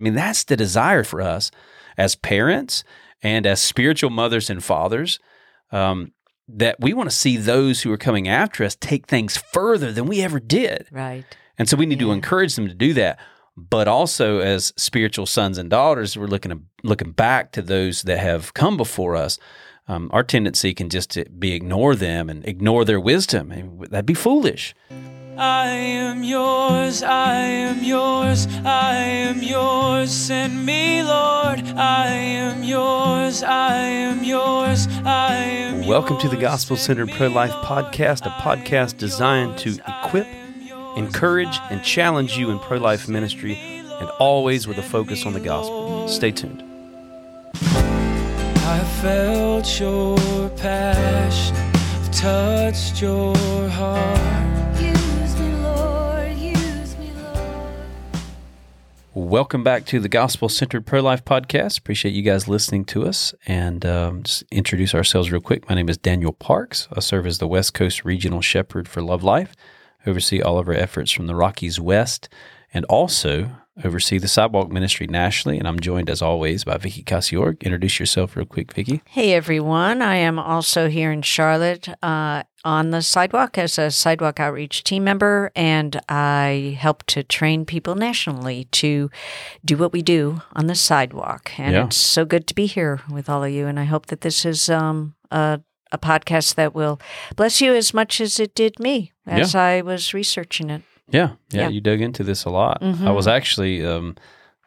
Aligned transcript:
I 0.00 0.04
mean, 0.04 0.14
that's 0.14 0.44
the 0.44 0.56
desire 0.56 1.04
for 1.04 1.20
us 1.20 1.50
as 1.98 2.14
parents 2.14 2.84
and 3.22 3.46
as 3.46 3.60
spiritual 3.60 4.10
mothers 4.10 4.48
and 4.48 4.64
fathers. 4.64 5.18
Um, 5.70 6.12
that 6.56 6.80
we 6.80 6.92
want 6.92 7.08
to 7.08 7.14
see 7.14 7.36
those 7.36 7.82
who 7.82 7.92
are 7.92 7.98
coming 7.98 8.26
after 8.26 8.64
us 8.64 8.74
take 8.74 9.06
things 9.06 9.36
further 9.36 9.92
than 9.92 10.06
we 10.06 10.22
ever 10.22 10.40
did. 10.40 10.88
Right. 10.90 11.24
And 11.58 11.68
so 11.68 11.76
we 11.76 11.86
need 11.86 12.00
to 12.00 12.10
encourage 12.10 12.56
them 12.56 12.68
to 12.68 12.74
do 12.74 12.92
that. 12.94 13.18
But 13.56 13.88
also 13.88 14.38
as 14.38 14.72
spiritual 14.76 15.26
sons 15.26 15.58
and 15.58 15.68
daughters, 15.68 16.16
we're 16.16 16.26
looking 16.26 16.50
to, 16.50 16.60
looking 16.82 17.12
back 17.12 17.52
to 17.52 17.62
those 17.62 18.02
that 18.02 18.18
have 18.18 18.54
come 18.54 18.76
before 18.76 19.16
us. 19.16 19.38
Um, 19.86 20.08
our 20.12 20.22
tendency 20.22 20.72
can 20.72 20.88
just 20.88 21.18
be 21.38 21.52
ignore 21.52 21.94
them 21.94 22.30
and 22.30 22.46
ignore 22.46 22.84
their 22.84 23.00
wisdom. 23.00 23.50
And 23.50 23.82
that'd 23.82 24.06
be 24.06 24.14
foolish. 24.14 24.74
I 25.36 25.68
am 25.68 26.24
yours, 26.24 27.02
I 27.02 27.36
am 27.36 27.82
yours, 27.84 28.46
I 28.64 28.94
am 28.96 29.42
yours. 29.42 30.10
Send 30.10 30.66
me, 30.66 31.02
Lord. 31.02 31.62
I 31.76 32.08
am 32.08 32.62
yours, 32.64 33.42
I 33.42 33.76
am 33.76 34.24
yours, 34.24 34.88
I 35.04 35.34
am 35.34 35.76
yours. 35.76 35.86
Welcome 35.86 36.18
to 36.18 36.28
the. 36.28 36.40
Gospel 36.40 36.76
Centered 36.76 37.10
Pro 37.12 37.28
Life 37.28 37.52
podcast, 37.52 38.26
a 38.26 38.30
podcast 38.40 38.96
designed 38.96 39.58
to 39.58 39.78
equip, 39.86 40.26
encourage, 40.96 41.58
and 41.70 41.82
challenge 41.84 42.36
you 42.38 42.50
in 42.50 42.58
pro 42.58 42.78
life 42.78 43.08
ministry, 43.08 43.56
and 43.56 44.08
always 44.18 44.66
with 44.66 44.78
a 44.78 44.82
focus 44.82 45.26
on 45.26 45.34
the 45.34 45.40
gospel. 45.40 46.08
Stay 46.08 46.32
tuned. 46.32 46.64
I 47.54 48.84
felt 49.02 49.78
your 49.78 50.48
passion, 50.56 51.56
touched 52.10 53.02
your 53.02 53.36
heart. 53.68 54.59
Welcome 59.30 59.62
back 59.62 59.84
to 59.86 60.00
the 60.00 60.08
Gospel 60.08 60.48
Centered 60.48 60.86
Pro 60.86 61.00
Life 61.00 61.24
podcast. 61.24 61.78
Appreciate 61.78 62.14
you 62.14 62.22
guys 62.22 62.48
listening 62.48 62.84
to 62.86 63.06
us. 63.06 63.32
And 63.46 63.86
um, 63.86 64.24
just 64.24 64.42
introduce 64.50 64.92
ourselves 64.92 65.30
real 65.30 65.40
quick. 65.40 65.68
My 65.68 65.76
name 65.76 65.88
is 65.88 65.96
Daniel 65.96 66.32
Parks. 66.32 66.88
I 66.92 66.98
serve 66.98 67.28
as 67.28 67.38
the 67.38 67.46
West 67.46 67.72
Coast 67.72 68.04
Regional 68.04 68.40
Shepherd 68.40 68.88
for 68.88 69.02
Love 69.02 69.22
Life, 69.22 69.54
oversee 70.04 70.42
all 70.42 70.58
of 70.58 70.66
our 70.66 70.74
efforts 70.74 71.12
from 71.12 71.28
the 71.28 71.36
Rockies 71.36 71.78
West, 71.78 72.28
and 72.74 72.84
also 72.86 73.52
oversee 73.84 74.18
the 74.18 74.28
Sidewalk 74.28 74.70
Ministry 74.70 75.06
nationally. 75.06 75.58
And 75.58 75.66
I'm 75.68 75.80
joined, 75.80 76.10
as 76.10 76.22
always, 76.22 76.64
by 76.64 76.76
Vicky 76.76 77.02
Casiorg. 77.02 77.60
Introduce 77.62 77.98
yourself 78.00 78.36
real 78.36 78.46
quick, 78.46 78.72
Vicky. 78.72 79.02
Hey 79.06 79.32
everyone, 79.34 80.02
I 80.02 80.16
am 80.16 80.38
also 80.38 80.88
here 80.88 81.10
in 81.12 81.22
Charlotte 81.22 81.88
uh, 82.02 82.42
on 82.64 82.90
the 82.90 83.00
sidewalk 83.02 83.56
as 83.58 83.78
a 83.78 83.90
sidewalk 83.90 84.38
outreach 84.40 84.84
team 84.84 85.04
member, 85.04 85.50
and 85.56 86.00
I 86.08 86.76
help 86.78 87.04
to 87.06 87.22
train 87.22 87.64
people 87.64 87.94
nationally 87.94 88.64
to 88.72 89.10
do 89.64 89.76
what 89.76 89.92
we 89.92 90.02
do 90.02 90.42
on 90.54 90.66
the 90.66 90.74
sidewalk. 90.74 91.52
And 91.58 91.72
Yeah. 91.74 91.84
it's 91.86 91.96
so 91.96 92.24
good 92.24 92.46
to 92.48 92.54
be 92.54 92.66
here 92.66 93.00
with 93.10 93.28
all 93.30 93.44
of 93.44 93.50
you, 93.50 93.66
and 93.66 93.78
I 93.80 93.84
hope 93.84 94.06
that 94.06 94.20
this 94.20 94.44
is 94.44 94.68
um, 94.68 95.14
a, 95.30 95.60
a 95.90 95.98
podcast 95.98 96.54
that 96.56 96.74
will 96.74 97.00
bless 97.36 97.60
you 97.60 97.74
as 97.74 97.94
much 97.94 98.20
as 98.20 98.38
it 98.38 98.54
did 98.54 98.78
me 98.78 99.12
as 99.26 99.54
I 99.54 99.80
was 99.80 100.12
researching 100.12 100.70
it. 100.70 100.82
Yeah, 101.10 101.30
yeah, 101.50 101.62
Yeah. 101.62 101.68
you 101.68 101.80
dug 101.80 102.00
into 102.00 102.22
this 102.24 102.44
a 102.44 102.50
lot. 102.50 102.82
I 102.82 103.10
was 103.10 103.26
actually 103.26 103.84
um, 103.84 104.16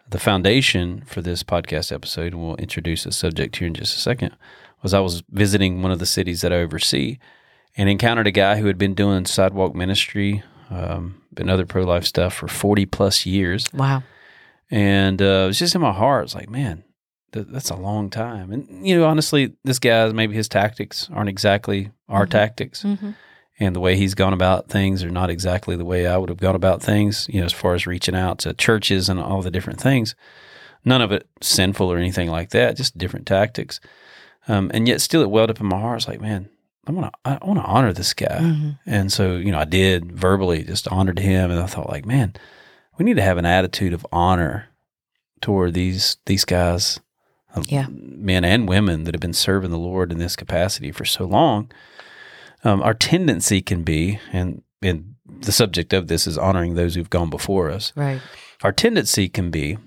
the 0.10 0.20
foundation 0.20 1.04
for 1.06 1.22
this 1.22 1.44
podcast 1.44 1.92
episode, 1.92 2.34
and 2.34 2.42
we'll 2.42 2.56
introduce 2.58 3.04
the 3.06 3.12
subject 3.12 3.56
here 3.58 3.68
in 3.68 3.74
just 3.74 3.96
a 3.98 4.00
second. 4.00 4.36
Was 4.82 4.94
I 4.94 5.00
was 5.00 5.24
visiting 5.30 5.82
one 5.82 5.92
of 5.92 6.00
the 6.00 6.06
cities 6.06 6.42
that 6.42 6.52
I 6.52 6.58
oversee, 6.58 7.18
and 7.78 7.88
encountered 7.90 8.28
a 8.28 8.32
guy 8.32 8.58
who 8.60 8.68
had 8.68 8.78
been 8.78 8.94
doing 8.94 9.26
sidewalk 9.26 9.74
ministry 9.74 10.44
um, 10.70 11.22
and 11.38 11.50
other 11.50 11.66
pro 11.66 11.84
life 11.84 12.04
stuff 12.06 12.34
for 12.34 12.48
forty 12.48 12.86
plus 12.86 13.26
years, 13.26 13.66
Wow. 13.74 14.04
and 14.70 15.22
uh, 15.22 15.26
it 15.26 15.48
was 15.48 15.60
just 15.60 15.76
in 15.76 15.82
my 15.82 15.94
heart. 15.94 16.26
It's 16.26 16.36
like, 16.36 16.50
man, 16.50 16.84
th- 17.32 17.48
that's 17.50 17.70
a 17.70 17.76
long 17.76 18.10
time. 18.10 18.52
And 18.52 18.86
you 18.86 18.98
know, 18.98 19.06
honestly, 19.06 19.54
this 19.64 19.80
guy 19.80 20.12
maybe 20.12 20.36
his 20.36 20.50
tactics 20.50 21.10
aren't 21.14 21.30
exactly 21.30 21.92
our 22.10 22.26
tactics 22.26 22.84
Mm-hmm. 22.84 23.12
And 23.60 23.76
the 23.76 23.80
way 23.80 23.96
he's 23.96 24.16
gone 24.16 24.34
about 24.34 24.68
things 24.68 25.04
are 25.04 25.12
not 25.12 25.30
exactly 25.30 25.76
the 25.76 25.86
way 25.86 26.08
I 26.08 26.18
would 26.18 26.30
have 26.30 26.40
gone 26.40 26.56
about 26.56 26.82
things, 26.82 27.28
you 27.30 27.40
know, 27.40 27.46
as 27.46 27.54
far 27.54 27.76
as 27.76 27.86
reaching 27.88 28.16
out 28.16 28.40
to 28.40 28.54
churches 28.54 29.10
and 29.10 29.20
all 29.20 29.42
the 29.42 29.52
different 29.52 29.80
things. 29.80 30.16
None 30.86 31.02
of 31.02 31.12
it 31.12 31.28
sinful 31.42 31.92
or 31.92 31.98
anything 31.98 32.30
like 32.30 32.50
that, 32.50 32.76
just 32.76 32.98
different 32.98 33.26
tactics. 33.28 33.80
Um, 34.48 34.70
and 34.74 34.88
yet 34.88 35.02
still 35.02 35.22
it 35.22 35.30
welled 35.30 35.50
up 35.50 35.62
in 35.62 35.68
my 35.68 35.80
heart. 35.80 36.00
It's 36.00 36.08
like, 36.08 36.20
man, 36.20 36.50
I 36.86 36.92
want 36.92 37.14
to, 37.14 37.20
I 37.24 37.46
want 37.46 37.60
to 37.60 37.66
honor 37.66 37.94
this 37.94 38.14
guy. 38.14 38.40
Mm-hmm. 38.42 38.70
And 38.86 39.12
so, 39.12 39.38
you 39.38 39.52
know, 39.52 39.60
I 39.60 39.66
did 39.66 40.12
verbally 40.12 40.64
just 40.64 40.88
honored 40.90 41.20
him. 41.20 41.52
And 41.52 41.60
I 41.60 41.68
thought 41.68 41.90
like, 41.90 42.06
man, 42.06 42.34
we 42.98 43.06
need 43.06 43.16
to 43.16 43.22
have 43.22 43.38
an 43.38 43.46
attitude 43.46 43.94
of 43.94 44.06
honor 44.12 44.68
toward 45.40 45.74
these, 45.74 46.18
these 46.26 46.44
guys, 46.44 47.00
um, 47.56 47.64
Yeah. 47.68 47.86
men 47.90 48.44
and 48.44 48.68
women 48.68 49.06
that 49.06 49.14
have 49.14 49.22
been 49.22 49.32
serving 49.34 49.72
the 49.72 49.78
Lord 49.78 50.12
in 50.12 50.18
this 50.18 50.36
capacity 50.36 50.92
for 50.92 51.06
so 51.06 51.24
long 51.24 51.72
um, 52.64 52.82
our 52.82 52.94
tendency 52.94 53.62
can 53.62 53.84
be, 53.84 54.20
and 54.32 54.62
and 54.82 55.16
the 55.26 55.52
subject 55.52 55.94
of 55.94 56.08
this 56.08 56.28
is 56.28 56.38
honoring 56.38 56.76
those 56.76 56.96
who've 56.96 57.10
gone 57.10 57.30
before 57.30 57.70
us. 57.70 57.94
Right. 57.96 58.22
Our 58.64 58.72
tendency 58.72 59.30
can 59.30 59.52
be 59.52 59.78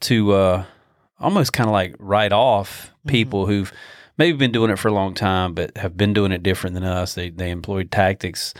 to 0.00 0.32
uh, 0.32 0.64
almost 1.18 1.52
kind 1.52 1.68
of 1.68 1.72
like 1.72 1.94
write 1.98 2.32
off 2.32 2.92
people 3.06 3.46
who've 3.46 3.72
maybe 4.16 4.36
been 4.36 4.52
doing 4.52 4.70
it 4.70 4.78
for 4.78 4.88
a 4.88 4.92
long 4.92 5.14
time, 5.14 5.54
but 5.54 5.76
have 5.76 5.96
been 5.96 6.12
doing 6.12 6.30
it 6.30 6.42
different 6.42 6.74
than 6.74 6.84
us. 6.84 7.14
They 7.14 7.30
they 7.30 7.50
employed 7.50 7.90
tactics 7.90 8.54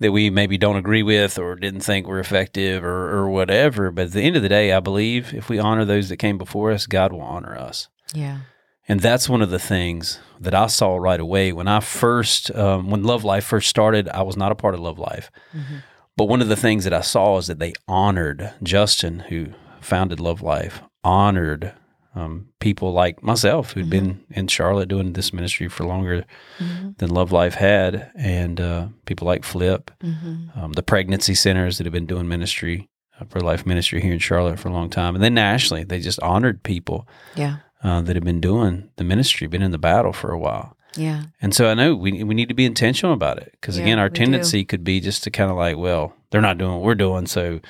that 0.00 0.12
we 0.12 0.30
maybe 0.30 0.58
don't 0.58 0.76
agree 0.76 1.02
with 1.02 1.38
or 1.38 1.54
didn't 1.54 1.80
think 1.80 2.06
were 2.06 2.18
effective 2.18 2.84
or 2.84 3.16
or 3.16 3.30
whatever. 3.30 3.90
But 3.90 4.06
at 4.06 4.12
the 4.12 4.22
end 4.22 4.36
of 4.36 4.42
the 4.42 4.48
day, 4.48 4.72
I 4.72 4.80
believe 4.80 5.32
if 5.32 5.48
we 5.48 5.58
honor 5.58 5.84
those 5.84 6.08
that 6.08 6.16
came 6.18 6.38
before 6.38 6.72
us, 6.72 6.86
God 6.86 7.12
will 7.12 7.22
honor 7.22 7.56
us. 7.56 7.88
Yeah. 8.14 8.40
And 8.88 9.00
that's 9.00 9.28
one 9.28 9.42
of 9.42 9.50
the 9.50 9.58
things 9.58 10.20
that 10.40 10.54
I 10.54 10.66
saw 10.68 10.96
right 10.96 11.18
away. 11.18 11.52
When 11.52 11.66
I 11.68 11.80
first, 11.80 12.54
um, 12.54 12.90
when 12.90 13.02
Love 13.02 13.24
Life 13.24 13.44
first 13.44 13.68
started. 13.68 14.08
I 14.10 14.22
was 14.22 14.36
not 14.36 14.52
a 14.52 14.56
part 14.56 14.74
of 14.74 14.80
Love 14.80 14.98
Life, 14.98 15.30
but 16.16 16.26
one 16.26 16.40
of 16.40 16.48
the 16.48 16.56
things 16.56 16.84
that 16.84 16.92
I 16.94 17.00
saw 17.00 17.38
is 17.38 17.46
that 17.48 17.58
they 17.58 17.72
honored 17.88 18.52
Justin, 18.62 19.20
who 19.28 19.48
founded 19.80 20.20
Love 20.20 20.40
Life, 20.42 20.82
honored 21.02 21.72
um, 22.14 22.48
people 22.60 22.92
like 22.92 23.22
myself 23.22 23.72
who 23.72 23.80
had 23.80 23.90
been 23.90 24.24
in 24.30 24.46
Charlotte 24.48 24.88
doing 24.88 25.12
this 25.12 25.32
ministry 25.32 25.68
for 25.68 25.84
longer 25.84 26.24
than 26.98 27.10
Love 27.10 27.30
Life 27.32 27.54
had, 27.54 28.10
and 28.16 28.60
uh, 28.60 28.88
people 29.04 29.26
like 29.26 29.44
Flip, 29.44 29.90
um, 30.54 30.72
the 30.74 30.82
pregnancy 30.82 31.34
centers 31.34 31.76
that 31.76 31.84
have 31.84 31.92
been 31.92 32.06
doing 32.06 32.26
ministry, 32.28 32.88
uh, 33.20 33.24
pro 33.24 33.42
life 33.42 33.66
ministry 33.66 34.00
here 34.00 34.12
in 34.12 34.18
Charlotte 34.18 34.58
for 34.58 34.68
a 34.68 34.72
long 34.72 34.88
time, 34.88 35.14
and 35.14 35.22
then 35.22 35.34
nationally, 35.34 35.84
they 35.84 36.00
just 36.00 36.20
honored 36.20 36.62
people. 36.62 37.06
Yeah. 37.34 37.56
Uh, 37.86 38.00
that 38.02 38.16
have 38.16 38.24
been 38.24 38.40
doing 38.40 38.90
the 38.96 39.04
ministry, 39.04 39.46
been 39.46 39.62
in 39.62 39.70
the 39.70 39.78
battle 39.78 40.12
for 40.12 40.30
a 40.32 40.38
while. 40.38 40.76
Yeah. 40.96 41.24
And 41.42 41.54
so 41.54 41.68
I 41.70 41.74
know 41.74 41.94
we 41.94 42.24
we 42.24 42.34
need 42.34 42.48
to 42.48 42.54
be 42.54 42.64
intentional 42.64 43.12
about 43.14 43.38
it 43.38 43.48
because 43.52 43.76
Yeah, 43.78 43.84
again, 43.84 43.98
our 43.98 44.06
we 44.06 44.10
do. 44.10 44.24
tendency 44.24 44.64
could 44.64 44.82
be 44.82 45.00
just 45.00 45.22
to 45.24 45.30
kind 45.30 45.50
of 45.50 45.56
like, 45.56 45.76
well, 45.76 46.14
they're 46.30 46.40
not 46.48 46.58
doing 46.58 46.72
what 46.72 46.82
we're 46.82 46.94
doing, 46.94 47.26
so 47.26 47.60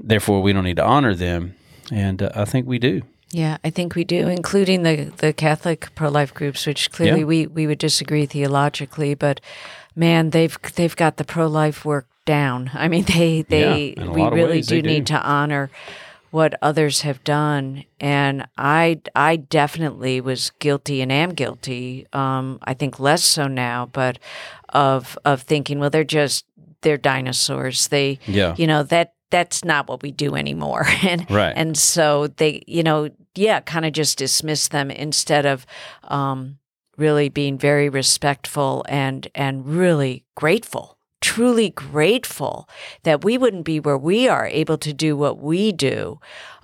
therefore 0.00 0.42
we 0.42 0.52
don't 0.52 0.64
need 0.64 0.76
to 0.76 0.84
honor 0.84 1.14
them. 1.14 1.54
And 1.90 2.22
uh, 2.22 2.30
I 2.34 2.44
think 2.46 2.66
we 2.66 2.78
do. 2.78 3.02
Yeah, 3.30 3.56
I 3.64 3.70
think 3.70 3.94
we 3.94 4.04
do, 4.04 4.28
including 4.28 4.82
the 4.82 5.12
the 5.18 5.32
Catholic 5.32 5.88
pro 5.94 6.08
life 6.10 6.32
groups, 6.34 6.66
which 6.66 6.90
clearly 6.90 7.20
Yeah. 7.20 7.26
we, 7.26 7.46
we 7.46 7.66
would 7.66 7.78
disagree 7.78 8.26
theologically, 8.26 9.14
but 9.14 9.40
man, 9.94 10.30
they've 10.30 10.56
they've 10.74 10.96
got 10.96 11.16
the 11.16 11.24
pro 11.24 11.46
life 11.46 11.84
work 11.84 12.06
down. 12.24 12.70
I 12.74 12.88
mean, 12.88 13.04
they 13.04 13.42
they 13.42 13.94
a 13.98 14.10
we 14.10 14.22
really 14.28 14.60
they 14.62 14.80
do 14.80 14.82
need 14.82 15.04
do. 15.06 15.14
to 15.14 15.20
honor 15.22 15.70
what 16.32 16.54
others 16.62 17.02
have 17.02 17.22
done, 17.24 17.84
and 18.00 18.48
I 18.58 19.00
I 19.14 19.36
definitely 19.36 20.20
was 20.20 20.50
guilty 20.58 21.00
and 21.02 21.12
am 21.12 21.30
guilty. 21.34 22.06
Um, 22.12 22.58
I 22.64 22.74
think 22.74 22.98
less 22.98 23.22
so 23.22 23.46
now, 23.46 23.86
but 23.92 24.18
of 24.70 25.16
of 25.24 25.42
thinking, 25.42 25.78
well, 25.78 25.90
they're 25.90 26.02
just 26.04 26.44
they're 26.80 26.96
dinosaurs. 26.98 27.86
They 27.88 28.18
Yeah. 28.26 28.54
you 28.58 28.66
know 28.66 28.82
that 28.84 29.12
that's 29.30 29.64
not 29.64 29.88
what 29.88 30.02
we 30.02 30.10
do 30.10 30.34
anymore 30.34 30.86
and 31.02 31.30
Right. 31.30 31.52
and 31.56 31.76
so 31.78 32.26
they 32.26 32.62
you 32.66 32.82
know 32.82 33.08
yeah 33.34 33.60
kind 33.60 33.84
of 33.86 33.92
just 33.92 34.18
dismiss 34.18 34.68
them 34.68 34.90
instead 34.90 35.46
of 35.46 35.64
um 36.08 36.58
really 36.98 37.28
being 37.30 37.56
very 37.58 37.88
respectful 37.88 38.84
and 38.88 39.28
and 39.34 39.64
really 39.66 40.24
grateful 40.34 40.98
truly 41.34 41.70
grateful 41.70 42.68
that 43.02 43.24
we 43.24 43.38
wouldn't 43.38 43.64
be 43.64 43.78
where 43.80 43.98
we 44.10 44.28
are 44.28 44.46
able 44.46 44.78
to 44.78 44.92
do 44.92 45.16
what 45.16 45.38
we 45.38 45.72
do 45.72 46.18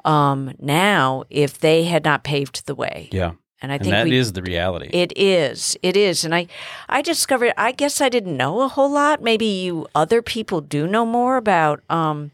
um 0.05 0.53
now 0.59 1.25
if 1.31 1.59
they 1.59 1.85
had 1.85 2.05
not 2.05 2.23
paved 2.25 2.67
the 2.67 2.75
way 2.75 3.09
Yeah. 3.13 3.33
and 3.63 3.73
i 3.73 3.77
And 3.77 3.83
think 3.85 3.93
that 3.93 4.05
we 4.11 4.17
is 4.23 4.33
the 4.33 4.43
reality. 4.43 4.89
it 5.05 5.13
is. 5.17 5.77
It 5.83 5.97
is. 5.97 6.25
And 6.25 6.35
I 6.41 6.47
I 6.89 7.03
discovered 7.03 7.53
I 7.69 7.73
guess 7.73 8.01
I 8.01 8.09
didn't 8.09 8.37
know 8.37 8.61
a 8.61 8.69
whole 8.69 8.93
lot. 9.03 9.17
Maybe 9.31 9.47
you 9.65 9.87
other 10.03 10.21
people 10.23 10.61
do 10.77 10.87
know 10.95 11.07
more 11.07 11.37
about 11.37 11.79
um 11.91 12.31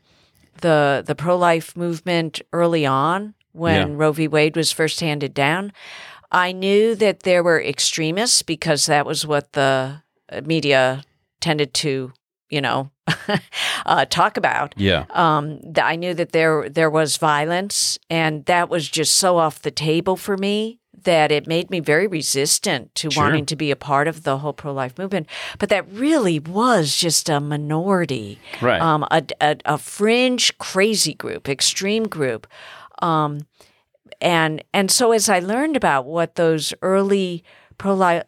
the 0.61 1.03
the 1.07 1.15
pro 1.15 1.37
life 1.49 1.69
movement 1.77 2.33
early 2.53 2.85
on 2.87 3.35
when 3.53 3.89
Yeah. 3.91 3.95
Roe 4.01 4.13
v. 4.13 4.29
Wade 4.29 4.57
was 4.57 4.73
first 4.73 5.01
handed 5.01 5.33
down. 5.35 5.73
I 6.47 6.53
knew 6.53 6.95
that 6.97 7.21
there 7.21 7.43
were 7.43 7.61
extremists 7.63 8.43
because 8.43 8.83
that 8.87 9.07
was 9.07 9.25
what 9.27 9.53
the 9.53 10.03
media 10.45 11.03
tended 11.41 11.73
to 11.75 12.13
you 12.50 12.61
know, 12.61 12.91
uh, 13.87 14.05
talk 14.06 14.37
about. 14.37 14.75
Yeah. 14.76 15.05
Um, 15.11 15.61
I 15.76 15.96
knew 15.96 16.14
that 16.14 16.32
there 16.32 16.69
there 16.69 16.91
was 16.91 17.17
violence, 17.17 17.99
and 18.11 18.44
that 18.46 18.69
was 18.69 18.88
just 18.88 19.14
so 19.14 19.38
off 19.38 19.62
the 19.62 19.70
table 19.70 20.17
for 20.17 20.37
me 20.37 20.79
that 21.02 21.31
it 21.32 21.46
made 21.46 21.69
me 21.70 21.81
very 21.81 22.06
resistant 22.06 22.94
to 22.94 23.11
Sure. 23.11 23.25
wanting 23.25 23.44
to 23.46 23.56
be 23.56 23.70
a 23.70 23.76
part 23.76 24.08
of 24.08 24.23
the 24.23 24.38
whole 24.38 24.52
pro 24.55 24.73
life 24.73 24.96
movement. 24.96 25.29
But 25.58 25.69
that 25.69 25.87
really 25.93 26.38
was 26.38 26.96
just 26.96 27.29
a 27.29 27.41
minority, 27.41 28.38
Right. 28.62 28.81
um, 28.81 29.05
a, 29.11 29.23
a, 29.40 29.56
a 29.67 29.79
fringe 29.79 30.56
crazy 30.58 31.12
group, 31.14 31.49
extreme 31.49 32.05
group. 32.05 32.47
Um, 33.02 33.40
and 34.20 34.62
and 34.73 34.90
so 34.90 35.12
as 35.12 35.29
I 35.29 35.40
learned 35.40 35.76
about 35.76 36.06
what 36.06 36.37
those 36.37 36.73
early 36.81 37.43
pro 37.76 37.94
life 37.94 38.23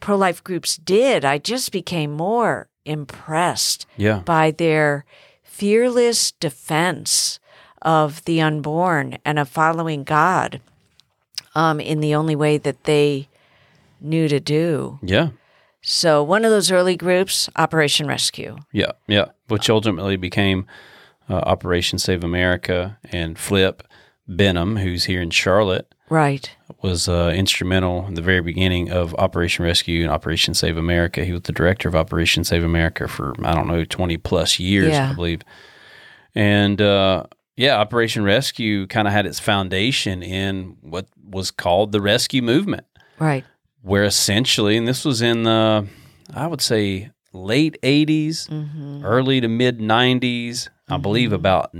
pro 0.00 0.16
life 0.16 0.42
groups 0.42 0.76
did, 0.76 1.24
I 1.24 1.38
just 1.38 1.72
became 1.72 2.12
more 2.12 2.68
impressed 2.84 3.86
Yeah. 3.96 4.20
by 4.20 4.50
their 4.50 5.04
fearless 5.42 6.32
defense 6.32 7.38
of 7.82 8.24
the 8.24 8.40
unborn 8.40 9.18
and 9.24 9.38
of 9.38 9.48
following 9.48 10.04
God 10.04 10.60
um, 11.54 11.80
in 11.80 12.00
the 12.00 12.14
only 12.14 12.36
way 12.36 12.58
that 12.58 12.84
they 12.84 13.28
knew 14.00 14.28
to 14.28 14.40
do. 14.40 14.98
Yeah. 15.02 15.30
So 15.82 16.22
one 16.22 16.44
of 16.44 16.50
those 16.50 16.70
early 16.70 16.96
groups, 16.96 17.48
Operation 17.56 18.06
Rescue. 18.06 18.56
Yeah, 18.72 18.92
yeah, 19.08 19.26
which 19.48 19.68
ultimately 19.68 20.16
became 20.16 20.66
uh, 21.28 21.34
Operation 21.34 21.98
Save 21.98 22.22
America 22.24 22.98
and 23.10 23.36
Flip 23.38 23.82
Benham, 24.28 24.76
who's 24.76 25.04
here 25.04 25.20
in 25.20 25.30
Charlotte, 25.30 25.92
Right. 26.08 26.50
Was 26.82 27.08
uh, 27.08 27.32
instrumental 27.34 28.06
in 28.06 28.14
the 28.14 28.22
very 28.22 28.40
beginning 28.40 28.90
of 28.90 29.14
Operation 29.14 29.64
Rescue 29.64 30.02
and 30.02 30.10
Operation 30.10 30.52
Save 30.54 30.76
America. 30.76 31.24
He 31.24 31.32
was 31.32 31.42
the 31.42 31.52
director 31.52 31.88
of 31.88 31.94
Operation 31.94 32.44
Save 32.44 32.64
America 32.64 33.06
for 33.08 33.34
I 33.44 33.54
don't 33.54 33.68
know 33.68 33.84
twenty 33.84 34.16
plus 34.16 34.58
years, 34.58 34.90
Yeah. 34.90 35.10
I 35.10 35.14
believe. 35.14 35.42
And 36.34 36.80
uh, 36.80 37.24
yeah, 37.56 37.76
Operation 37.78 38.24
Rescue 38.24 38.86
kind 38.86 39.06
of 39.06 39.12
had 39.14 39.26
its 39.26 39.38
foundation 39.38 40.22
in 40.22 40.76
what 40.80 41.06
was 41.22 41.50
called 41.50 41.92
the 41.92 42.00
rescue 42.00 42.42
movement 42.42 42.86
Right. 43.18 43.44
where 43.82 44.04
essentially, 44.04 44.76
and 44.76 44.88
this 44.88 45.04
was 45.04 45.22
in 45.22 45.42
the, 45.44 45.86
I 46.34 46.46
would 46.46 46.60
say, 46.62 47.10
late 47.32 47.78
80s, 47.82 48.48
Mm-hmm. 48.48 49.04
early 49.04 49.40
to 49.40 49.48
mid 49.48 49.78
90s, 49.78 50.68
I 50.88 50.96
believe 50.98 51.32
about 51.32 51.74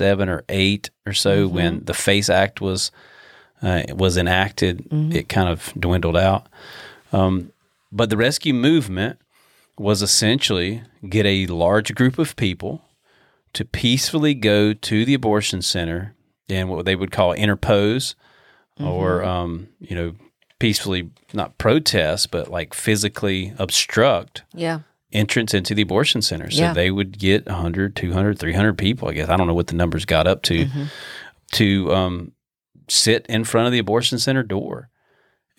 97 0.00 0.28
or 0.28 0.44
8 0.48 0.90
or 1.06 1.12
so 1.12 1.46
Mm-hmm. 1.46 1.54
when 1.54 1.84
the 1.84 1.94
FACE 1.94 2.30
Act 2.30 2.60
was 2.60 2.90
uh, 3.62 3.82
was 3.94 4.16
enacted, 4.16 4.78
Mm-hmm. 4.90 5.12
it 5.12 5.28
kind 5.28 5.48
of 5.48 5.72
dwindled 5.78 6.16
out. 6.16 6.46
Um, 7.12 7.52
but 7.90 8.10
the 8.10 8.16
rescue 8.16 8.52
movement 8.54 9.18
was 9.78 10.02
essentially 10.02 10.82
get 11.08 11.24
a 11.26 11.46
large 11.46 11.94
group 11.94 12.18
of 12.18 12.36
people 12.36 12.82
to 13.54 13.64
peacefully 13.64 14.34
go 14.34 14.72
to 14.74 15.04
the 15.04 15.14
abortion 15.14 15.62
center 15.62 16.14
and 16.48 16.68
what 16.68 16.84
they 16.84 16.96
would 16.96 17.10
call 17.10 17.32
interpose 17.32 18.14
or 18.78 19.20
Mm-hmm. 19.20 19.28
um, 19.28 19.68
you 19.80 19.96
know 19.96 20.14
peacefully 20.58 21.10
not 21.34 21.56
protest 21.58 22.30
but 22.30 22.50
like 22.50 22.74
physically 22.74 23.52
obstruct 23.58 24.42
Yeah. 24.54 24.80
Entrance 25.16 25.54
into 25.54 25.74
the 25.74 25.82
abortion 25.82 26.20
center 26.22 26.50
so 26.50 26.60
Yeah. 26.62 26.72
they 26.72 26.90
would 26.90 27.18
get 27.18 27.46
100 27.46 27.96
200 27.96 28.38
300 28.38 28.74
people 28.78 29.08
i 29.08 29.12
guess 29.12 29.28
i 29.28 29.36
don't 29.36 29.46
know 29.46 29.54
what 29.54 29.68
the 29.68 29.74
numbers 29.76 30.04
got 30.04 30.26
up 30.26 30.42
to 30.42 30.66
Mm-hmm. 30.66 30.84
to 31.52 31.94
um, 31.94 32.32
sit 32.88 33.26
in 33.28 33.44
front 33.44 33.66
of 33.66 33.72
the 33.72 33.78
abortion 33.78 34.18
center 34.18 34.42
door 34.42 34.90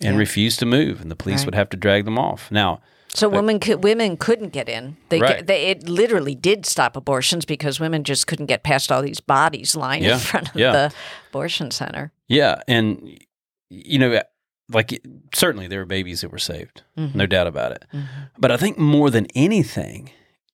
and 0.00 0.14
Yeah. 0.14 0.18
refuse 0.20 0.56
to 0.58 0.66
move 0.66 1.00
and 1.00 1.10
the 1.10 1.16
police 1.16 1.40
Right. 1.40 1.46
would 1.46 1.54
have 1.54 1.68
to 1.70 1.76
drag 1.76 2.04
them 2.04 2.18
off 2.18 2.50
now 2.50 2.80
So 3.14 3.28
women 3.28 3.58
could, 3.58 3.82
women 3.82 4.16
couldn't 4.18 4.50
get 4.52 4.68
in. 4.68 4.96
They, 5.08 5.18
Right. 5.18 5.44
they 5.46 5.66
it 5.72 5.88
literally 5.88 6.34
did 6.34 6.66
stop 6.66 6.94
abortions 6.94 7.44
because 7.46 7.80
women 7.80 8.04
just 8.04 8.26
couldn't 8.26 8.46
get 8.46 8.62
past 8.62 8.92
all 8.92 9.02
these 9.02 9.20
bodies 9.20 9.74
lying 9.74 10.04
Yeah. 10.04 10.14
in 10.14 10.18
front 10.20 10.48
of 10.48 10.54
the 10.54 10.92
abortion 11.30 11.70
center. 11.70 12.12
Yeah, 12.28 12.60
and 12.68 13.18
you 13.70 13.98
know, 13.98 14.20
like 14.72 15.00
certainly 15.34 15.66
there 15.68 15.78
were 15.80 15.86
babies 15.86 16.20
that 16.20 16.30
were 16.32 16.38
saved, 16.38 16.82
Mm-hmm. 16.98 17.16
no 17.18 17.26
doubt 17.26 17.46
about 17.46 17.72
it. 17.72 17.84
But 18.38 18.50
I 18.50 18.56
think 18.56 18.78
more 18.78 19.10
than 19.10 19.26
anything, 19.34 20.10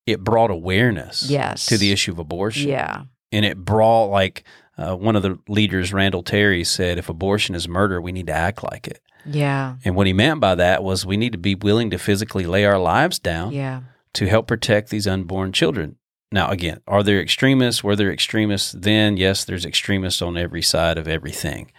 it 0.07 0.23
brought 0.23 0.51
awareness 0.51 1.29
Yes. 1.29 1.67
to 1.67 1.77
the 1.79 1.91
issue 1.93 2.13
of 2.13 2.19
abortion. 2.19 2.69
Yeah. 2.69 3.05
and 3.33 3.45
it 3.45 3.59
brought 3.65 4.07
like 4.07 4.45
uh, 4.77 4.95
one 4.97 5.15
of 5.17 5.23
the 5.23 5.39
leaders, 5.49 5.93
Randall 5.93 6.23
Terry, 6.25 6.65
said, 6.65 6.99
"If 6.99 7.09
abortion 7.09 7.55
is 7.55 7.69
murder, 7.69 8.01
we 8.01 8.11
need 8.13 8.27
to 8.27 8.33
act 8.33 8.63
like 8.65 8.87
it." 8.89 9.01
Yeah. 9.25 9.77
And 9.85 9.95
what 9.97 10.07
he 10.09 10.13
meant 10.13 10.41
by 10.41 10.55
that 10.57 10.83
was 10.85 11.07
we 11.07 11.17
need 11.17 11.33
to 11.33 11.39
be 11.39 11.55
willing 11.55 11.91
to 11.91 11.99
physically 11.99 12.45
lay 12.45 12.65
our 12.65 12.79
lives 12.79 13.19
down 13.21 13.53
Yeah. 13.53 13.81
to 14.15 14.27
help 14.27 14.47
protect 14.49 14.91
these 14.91 15.07
unborn 15.07 15.53
children. 15.53 15.97
Now, 16.33 16.51
again, 16.51 16.81
are 16.89 17.03
there 17.05 17.21
extremists? 17.21 17.83
Were 17.85 17.95
there 17.97 18.13
extremists 18.13 18.73
then? 18.73 19.17
Yes, 19.17 19.45
there's 19.45 19.65
extremists 19.65 20.21
on 20.21 20.37
every 20.37 20.63
side 20.63 20.99
of 20.99 21.07
everything, 21.09 21.71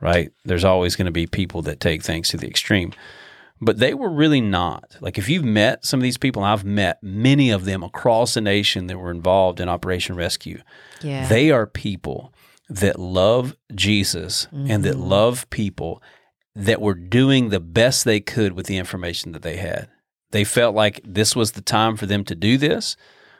right? 0.00 0.32
There's 0.44 0.64
always 0.64 0.96
going 0.96 1.06
to 1.06 1.12
be 1.12 1.26
people 1.26 1.62
that 1.62 1.80
take 1.80 2.02
things 2.02 2.28
to 2.30 2.36
the 2.36 2.46
extreme. 2.48 2.92
But 3.62 3.78
they 3.78 3.92
were 3.92 4.10
really 4.10 4.40
not. 4.40 4.96
Like, 5.00 5.18
if 5.18 5.28
you've 5.28 5.44
met 5.44 5.84
some 5.84 6.00
of 6.00 6.02
these 6.02 6.16
people, 6.16 6.42
I've 6.42 6.64
met 6.64 7.02
many 7.02 7.50
of 7.50 7.66
them 7.66 7.82
across 7.82 8.32
the 8.34 8.40
nation 8.40 8.86
that 8.86 8.98
were 8.98 9.10
involved 9.10 9.60
in 9.60 9.68
Operation 9.68 10.16
Rescue, 10.16 10.62
Yeah. 11.02 11.28
they 11.28 11.50
are 11.50 11.66
people 11.66 12.32
that 12.70 12.98
love 12.98 13.56
Jesus 13.74 14.46
and 14.52 14.82
that 14.84 14.96
love 14.96 15.48
people 15.50 16.02
that 16.54 16.80
were 16.80 16.94
doing 16.94 17.48
the 17.50 17.60
best 17.60 18.04
they 18.04 18.20
could 18.20 18.52
with 18.54 18.66
the 18.66 18.78
information 18.78 19.32
that 19.32 19.42
they 19.42 19.56
had. 19.56 19.88
They 20.30 20.44
felt 20.44 20.74
like 20.74 21.00
this 21.04 21.34
was 21.36 21.52
the 21.52 21.60
time 21.60 21.96
for 21.96 22.06
them 22.06 22.24
to 22.24 22.34
do 22.34 22.56
this, 22.56 22.96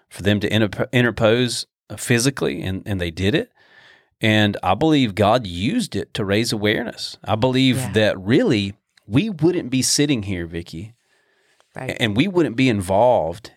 for 0.09 0.23
them 0.23 0.41
to 0.41 0.53
interpose 0.93 1.67
uh, 1.89 1.97
physically, 1.97 2.63
and, 2.63 2.83
and 2.85 3.01
they 3.01 3.11
did 3.11 3.35
it. 3.35 3.53
And 4.21 4.57
I 4.63 4.75
believe 4.75 5.15
God 5.15 5.47
used 5.47 5.97
it 5.97 6.13
to 6.15 6.25
raise 6.25 6.53
awareness. 6.53 7.17
I 7.25 7.37
believe 7.37 7.77
Yeah. 7.79 7.93
that 7.93 8.19
really 8.21 8.75
we 9.07 9.29
wouldn't 9.29 9.71
be 9.71 9.83
sitting 9.83 10.23
here, 10.25 10.47
Vicky, 10.47 10.95
right. 11.75 11.97
and 11.99 12.17
we 12.17 12.29
wouldn't 12.29 12.55
be 12.55 12.69
involved 12.69 13.51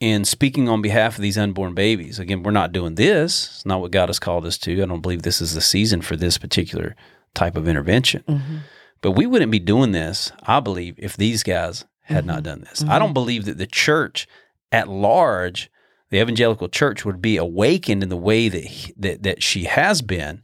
in 0.00 0.24
speaking 0.24 0.68
on 0.68 0.80
behalf 0.80 1.16
of 1.16 1.22
these 1.22 1.36
unborn 1.36 1.74
babies. 1.74 2.18
Again, 2.18 2.42
we're 2.42 2.50
not 2.50 2.72
doing 2.72 2.94
this. 2.94 3.46
It's 3.56 3.66
not 3.66 3.80
what 3.80 3.90
God 3.90 4.08
has 4.08 4.18
called 4.18 4.46
us 4.46 4.56
to. 4.58 4.82
I 4.82 4.86
don't 4.86 5.00
believe 5.02 5.22
this 5.22 5.40
is 5.42 5.54
the 5.54 5.60
season 5.60 6.00
for 6.02 6.16
this 6.16 6.38
particular 6.38 6.96
type 7.34 7.56
of 7.56 7.68
intervention. 7.68 8.24
Mm-hmm. 8.28 8.56
But 9.02 9.12
we 9.12 9.26
wouldn't 9.26 9.52
be 9.52 9.58
doing 9.58 9.92
this, 9.92 10.32
I 10.42 10.60
believe, 10.60 10.94
if 10.98 11.16
these 11.16 11.42
guys 11.42 11.84
had 12.02 12.24
not 12.24 12.42
done 12.42 12.60
this. 12.60 12.84
I 12.88 12.98
don't 12.98 13.12
believe 13.12 13.44
that 13.46 13.58
the 13.58 13.66
church 13.66 14.26
at 14.72 14.88
large, 14.88 15.70
the 16.10 16.20
evangelical 16.20 16.68
church, 16.68 17.04
would 17.04 17.20
be 17.20 17.36
awakened 17.36 18.02
in 18.02 18.08
the 18.08 18.16
way 18.16 18.48
that 18.48 18.92
that 18.96 19.22
that 19.22 19.42
she 19.42 19.64
has 19.64 20.02
been 20.02 20.42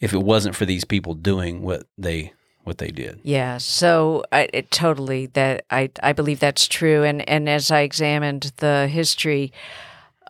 if 0.00 0.12
it 0.12 0.22
wasn't 0.22 0.56
for 0.56 0.66
these 0.66 0.84
people 0.84 1.14
doing 1.14 1.62
what 1.62 1.86
they 1.96 2.32
what 2.64 2.78
they 2.78 2.90
did. 2.90 3.20
Yeah, 3.22 3.58
so 3.58 4.24
I 4.32 4.48
it, 4.52 4.70
totally 4.70 5.26
that 5.26 5.64
I 5.70 5.90
I 6.02 6.12
believe 6.12 6.40
that's 6.40 6.66
true, 6.66 7.04
and 7.04 7.26
and 7.28 7.48
as 7.48 7.70
I 7.70 7.80
examined 7.80 8.52
the 8.56 8.88
history, 8.88 9.52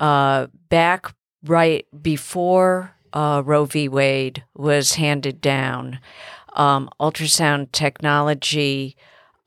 uh, 0.01 0.49
back 0.69 1.15
right 1.45 1.87
before 2.03 2.95
uh, 3.13 3.43
Roe 3.45 3.65
v. 3.65 3.89
Wade 3.89 4.45
was 4.55 4.95
handed 4.95 5.41
down, 5.41 6.01
um, 6.55 6.89
ultrasound 7.01 7.73
technology 7.73 8.97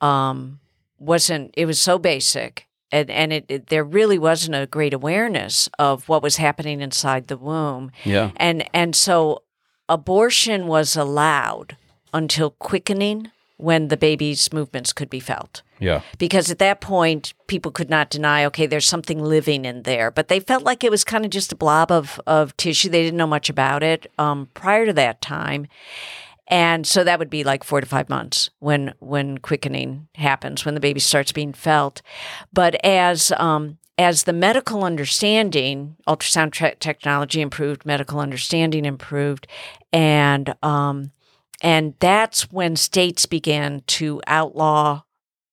um, 0.01 0.60
wasn't. 0.98 1.53
It 1.55 1.65
was 1.65 1.79
so 1.79 2.00
basic. 2.00 2.66
And, 2.91 3.10
and 3.10 3.34
it, 3.34 3.46
it, 3.50 3.67
there 3.67 3.84
really 3.84 4.17
wasn't 4.17 4.56
a 4.56 4.65
great 4.65 4.94
awareness 4.94 5.70
of 5.77 6.08
what 6.08 6.24
was 6.24 6.38
happening 6.38 6.82
inside 6.82 7.27
the 7.27 7.38
womb. 7.38 7.91
Yeah. 8.06 8.32
And 8.38 8.70
and 8.74 8.96
so 8.96 9.44
abortion 9.89 10.67
was 10.67 10.96
allowed 10.96 11.75
until 12.13 12.51
quickening 12.51 13.32
when 13.58 13.88
the 13.88 13.98
baby's 13.98 14.53
movements 14.53 14.94
could 14.94 15.10
be 15.10 15.20
felt. 15.20 15.63
Yeah. 15.79 16.01
Because 16.17 16.50
at 16.51 16.60
that 16.60 16.79
point, 16.79 17.34
people 17.48 17.72
could 17.72 17.89
not 17.89 18.10
deny, 18.10 18.46
okay, 18.46 18.67
there's 18.67 18.88
something 18.88 19.20
living 19.20 19.65
in 19.65 19.84
there. 19.84 20.12
But 20.12 20.27
they 20.27 20.39
felt 20.39 20.63
like 20.63 20.84
it 20.84 20.91
was 20.91 21.03
kind 21.03 21.25
of 21.25 21.32
just 21.32 21.51
a 21.51 21.56
blob 21.56 21.91
of, 21.91 22.22
of 22.25 22.56
tissue. 22.58 22.89
They 22.89 23.03
didn't 23.03 23.17
know 23.17 23.27
much 23.27 23.50
about 23.50 23.84
it 23.84 24.12
um, 24.17 24.50
prior 24.53 24.86
to 24.86 24.94
that 24.94 25.22
time. 25.22 25.67
And 26.48 26.88
so 26.88 27.04
that 27.04 27.20
would 27.20 27.30
be 27.30 27.44
like 27.44 27.63
four 27.63 27.82
to 27.82 27.88
five 27.88 28.10
months 28.10 28.50
when 28.60 28.94
when 29.00 29.38
quickening 29.39 30.08
happens, 30.16 30.63
when 30.63 30.75
the 30.75 30.80
baby 30.80 31.00
starts 31.00 31.32
being 31.32 31.54
felt. 31.54 32.01
But 32.54 32.75
as 32.86 33.34
um, 33.38 33.77
as 33.98 34.24
the 34.24 34.34
medical 34.34 34.84
understanding, 34.84 35.98
ultrasound 36.08 36.80
technology 36.80 37.42
improved, 37.42 37.86
medical 37.86 38.20
understanding 38.20 38.86
improved, 38.86 39.48
and 39.92 40.56
um, 40.63 41.12
and 41.62 41.96
that's 42.00 42.51
when 42.51 42.75
states 42.75 43.25
began 43.25 43.82
to 43.88 44.22
outlaw 44.27 45.01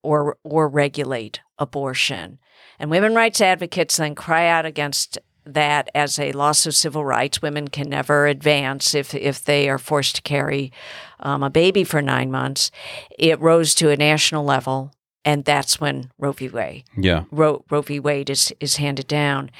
or 0.02 0.36
or 0.44 0.68
regulate 0.68 1.40
abortion. 1.58 2.38
And 2.78 2.90
women 2.90 3.14
rights 3.14 3.40
advocates 3.40 3.96
then 3.96 4.14
cry 4.14 4.46
out 4.46 4.66
against 4.66 5.18
that 5.46 5.90
as 5.94 6.18
a 6.18 6.32
loss 6.32 6.66
of 6.66 6.74
civil 6.74 7.04
rights. 7.04 7.42
Women 7.42 7.68
can 7.68 7.88
never 7.88 8.26
advance 8.26 8.94
if 8.94 9.14
if 9.14 9.42
they 9.44 9.68
are 9.68 9.78
forced 9.78 10.16
to 10.16 10.22
carry 10.22 10.72
um, 11.20 11.42
a 11.42 11.50
baby 11.50 11.84
for 11.84 12.00
nine 12.02 12.30
months. 12.30 12.70
It 13.18 13.40
rose 13.40 13.74
to 13.76 13.90
a 13.90 13.96
national 13.96 14.44
level. 14.44 14.90
and 15.26 15.44
that's 15.44 15.80
when 15.80 16.10
Roe 16.18 16.32
v. 16.32 16.48
Wade 16.50 16.84
Yeah. 16.96 17.24
Roe, 17.30 17.64
Roe 17.70 17.82
v. 17.82 17.98
Wade 18.00 18.30
is 18.30 18.52
is 18.60 18.76
handed 18.76 19.06
down. 19.06 19.50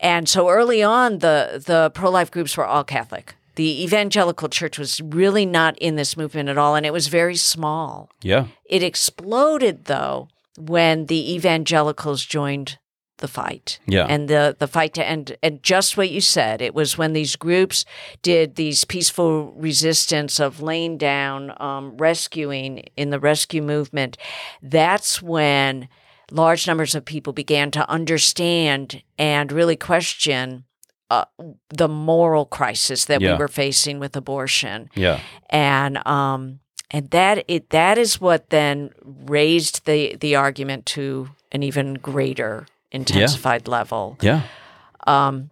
And 0.00 0.28
so 0.28 0.48
early 0.48 0.82
on, 0.82 1.18
the 1.18 1.62
the 1.64 1.90
pro 1.94 2.10
life 2.10 2.30
groups 2.30 2.56
were 2.56 2.66
all 2.66 2.84
Catholic. 2.84 3.34
The 3.56 3.84
evangelical 3.84 4.48
church 4.48 4.78
was 4.78 5.00
really 5.00 5.44
not 5.44 5.76
in 5.78 5.96
this 5.96 6.16
movement 6.16 6.48
at 6.48 6.56
all, 6.58 6.74
and 6.76 6.86
it 6.86 6.92
was 6.92 7.08
very 7.08 7.36
small. 7.36 8.08
Yeah. 8.22 8.46
It 8.64 8.82
exploded 8.82 9.84
though 9.84 10.28
when 10.58 11.06
the 11.06 11.34
evangelicals 11.34 12.24
joined 12.24 12.78
the 13.20 13.28
fight. 13.28 13.78
Yeah. 13.86 14.06
And 14.06 14.28
the 14.28 14.56
the 14.58 14.66
fight 14.68 14.92
to 14.94 15.06
end 15.06 15.36
and 15.42 15.62
just 15.62 15.96
what 15.96 16.10
you 16.10 16.20
said, 16.20 16.60
it 16.60 16.74
was 16.74 16.98
when 16.98 17.12
these 17.12 17.36
groups 17.36 17.84
did 18.22 18.56
these 18.56 18.84
peaceful 18.84 19.52
resistance 19.52 20.38
of 20.40 20.60
laying 20.60 20.98
down, 20.98 21.54
um, 21.62 21.96
rescuing 21.96 22.84
in 22.96 23.10
the 23.10 23.20
rescue 23.20 23.62
movement. 23.62 24.16
That's 24.62 25.22
when 25.22 25.88
large 26.32 26.66
numbers 26.66 26.94
of 26.94 27.04
people 27.04 27.32
began 27.32 27.70
to 27.72 27.88
understand 27.90 29.02
and 29.18 29.50
really 29.52 29.76
question 29.76 30.64
uh, 31.10 31.24
the 31.70 31.88
moral 31.88 32.44
crisis 32.44 33.06
that 33.06 33.20
Yeah. 33.20 33.32
we 33.32 33.38
were 33.38 33.48
facing 33.48 33.98
with 33.98 34.14
abortion 34.16 34.90
Yeah. 34.94 35.18
and 35.48 36.06
um 36.06 36.60
and 36.92 37.10
that 37.10 37.44
it 37.48 37.70
that 37.70 37.98
is 37.98 38.20
what 38.20 38.50
then 38.50 38.90
raised 39.04 39.86
the 39.86 40.16
the 40.20 40.36
argument 40.36 40.86
to 40.86 41.30
an 41.50 41.64
even 41.64 41.94
greater 41.94 42.66
intensified 42.92 43.68
level 43.68 44.16
Yeah. 44.20 44.42
um 45.06 45.50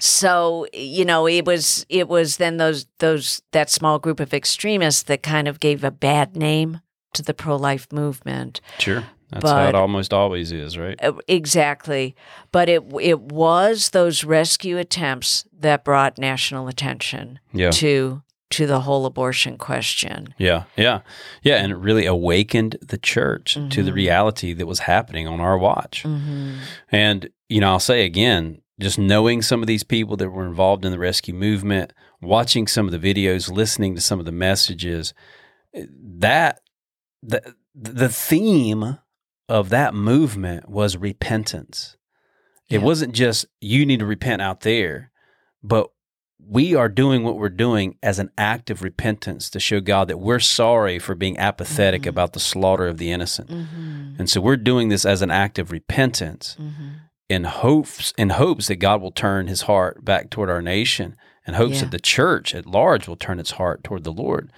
so 0.00 0.66
you 0.72 1.04
know 1.04 1.26
it 1.26 1.44
was 1.44 1.84
it 1.88 2.08
was 2.08 2.38
then 2.38 2.56
those 2.56 2.86
those 2.98 3.42
that 3.52 3.68
small 3.70 3.98
group 3.98 4.20
of 4.20 4.32
extremists 4.32 5.02
that 5.04 5.22
kind 5.22 5.48
of 5.48 5.60
gave 5.60 5.84
a 5.84 5.90
bad 5.90 6.36
name 6.36 6.80
to 7.14 7.22
the 7.22 7.34
pro-life 7.34 7.86
movement 7.92 8.60
Sure. 8.78 9.04
That's 9.30 9.50
how 9.50 9.66
it 9.66 9.74
almost 9.74 10.12
always 10.12 10.52
is, 10.52 10.76
right? 10.76 10.98
Uh, 11.02 11.14
exactly 11.28 12.14
but 12.52 12.68
it 12.68 12.82
it 13.00 13.20
was 13.20 13.90
those 13.90 14.24
rescue 14.24 14.78
attempts 14.78 15.44
that 15.58 15.84
brought 15.84 16.16
national 16.18 16.68
attention 16.68 17.38
Yeah. 17.52 17.70
to 17.72 18.22
to 18.52 18.66
the 18.66 18.80
whole 18.80 19.04
abortion 19.06 19.58
question 19.58 20.34
Yeah, 20.38 20.64
yeah, 20.76 21.00
yeah, 21.42 21.56
and 21.56 21.72
it 21.72 21.76
really 21.76 22.06
awakened 22.06 22.76
the 22.80 22.98
church 22.98 23.54
to 23.54 23.82
the 23.82 23.90
Mhm. 23.90 23.94
reality 23.94 24.52
that 24.54 24.66
was 24.66 24.80
happening 24.80 25.26
on 25.26 25.40
our 25.40 25.58
watch. 25.58 26.04
mm-hmm. 26.04 26.58
And 26.90 27.28
you 27.48 27.60
know, 27.60 27.70
I'll 27.72 27.80
say 27.80 28.04
again, 28.04 28.62
just 28.80 28.98
knowing 28.98 29.42
some 29.42 29.60
of 29.60 29.66
these 29.66 29.82
people 29.84 30.16
that 30.16 30.30
were 30.30 30.46
involved 30.46 30.84
in 30.84 30.90
the 30.92 30.98
rescue 30.98 31.34
movement, 31.34 31.92
watching 32.22 32.66
some 32.66 32.86
of 32.88 32.92
the 32.98 33.14
videos, 33.14 33.50
listening 33.52 33.94
to 33.94 34.00
some 34.00 34.18
of 34.18 34.24
the 34.24 34.32
messages, 34.32 35.12
that 35.74 36.60
the 37.22 37.54
the 37.74 38.08
theme 38.08 38.98
of 39.48 39.68
that 39.70 39.94
movement 39.94 40.68
was 40.68 40.96
repentance. 40.96 41.96
It 42.70 42.80
Yeah. 42.80 42.84
wasn't 42.86 43.12
just 43.14 43.46
you 43.60 43.84
need 43.86 44.00
to 44.00 44.06
repent 44.06 44.40
out 44.42 44.60
there, 44.60 45.10
but 45.62 45.88
we 46.48 46.74
are 46.74 46.88
doing 46.88 47.22
what 47.24 47.36
we're 47.36 47.48
doing 47.48 47.96
as 48.02 48.18
an 48.18 48.30
act 48.36 48.68
of 48.70 48.82
repentance 48.82 49.48
to 49.50 49.60
show 49.60 49.80
God 49.80 50.08
that 50.08 50.18
we're 50.18 50.38
sorry 50.40 50.98
for 50.98 51.14
being 51.14 51.38
apathetic 51.38 52.02
Mhm. 52.02 52.08
about 52.08 52.32
the 52.32 52.40
slaughter 52.40 52.86
of 52.86 52.98
the 52.98 53.10
innocent. 53.12 53.48
Mm-hmm. 53.50 54.14
And 54.18 54.28
so 54.28 54.40
we're 54.40 54.56
doing 54.56 54.88
this 54.88 55.04
as 55.06 55.22
an 55.22 55.30
act 55.30 55.58
of 55.58 55.70
repentance 55.70 56.56
Mm-hmm. 56.60 56.88
in 57.28 57.44
hopes 57.44 58.12
in 58.18 58.30
hopes 58.30 58.66
that 58.68 58.76
God 58.76 59.00
will 59.00 59.12
turn 59.12 59.46
his 59.46 59.62
heart 59.62 60.04
back 60.04 60.28
toward 60.30 60.50
our 60.50 60.60
nation 60.62 61.16
and 61.46 61.56
hopes 61.56 61.76
Yeah. 61.76 61.80
that 61.82 61.90
the 61.92 62.00
church 62.00 62.54
at 62.54 62.66
large 62.66 63.08
will 63.08 63.16
turn 63.16 63.38
its 63.40 63.52
heart 63.52 63.82
toward 63.84 64.04
the 64.04 64.12
Lord. 64.12 64.52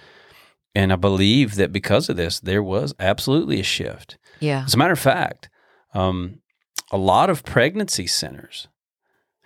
And 0.73 0.91
I 0.91 0.97
believe 0.97 1.55
that 1.55 1.71
because 1.71 2.09
of 2.09 2.17
this, 2.17 2.39
there 2.39 2.61
was 2.63 2.93
absolutely 2.99 3.59
a 3.61 3.63
shift. 3.63 4.17
Yeah. 4.41 4.63
As 4.65 4.73
a 4.73 4.77
matter 4.77 4.91
of 4.93 4.99
fact, 4.99 5.49
um, 5.93 6.39
a 6.91 6.97
lot 6.97 7.29
of 7.29 7.43
pregnancy 7.45 8.07
centers 8.07 8.67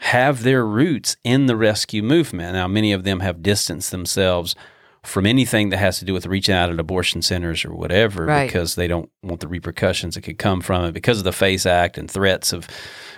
have 0.04 0.44
their 0.44 0.66
roots 0.66 1.18
in 1.24 1.46
the 1.46 1.56
rescue 1.56 2.02
movement. 2.02 2.54
Now, 2.54 2.68
many 2.68 2.92
of 2.94 3.04
them 3.04 3.20
have 3.20 3.44
distanced 3.44 3.92
themselves 3.92 4.56
from 5.04 5.26
anything 5.26 5.70
that 5.70 5.78
has 5.78 6.00
to 6.00 6.06
do 6.06 6.14
with 6.14 6.26
reaching 6.26 6.56
out 6.56 6.70
at 6.70 6.80
abortion 6.80 7.22
centers 7.22 7.64
or 7.66 7.74
whatever 7.74 8.26
Right. 8.26 8.48
because 8.48 8.76
they 8.76 8.88
don't 8.88 9.10
want 9.24 9.40
the 9.42 9.48
repercussions 9.48 10.16
that 10.16 10.22
could 10.22 10.38
come 10.38 10.62
from 10.62 10.86
it 10.86 10.94
because 10.94 11.18
of 11.20 11.24
the 11.26 11.32
FACE 11.34 11.66
Act 11.66 11.98
and 11.98 12.10
threats 12.12 12.52
of, 12.54 12.68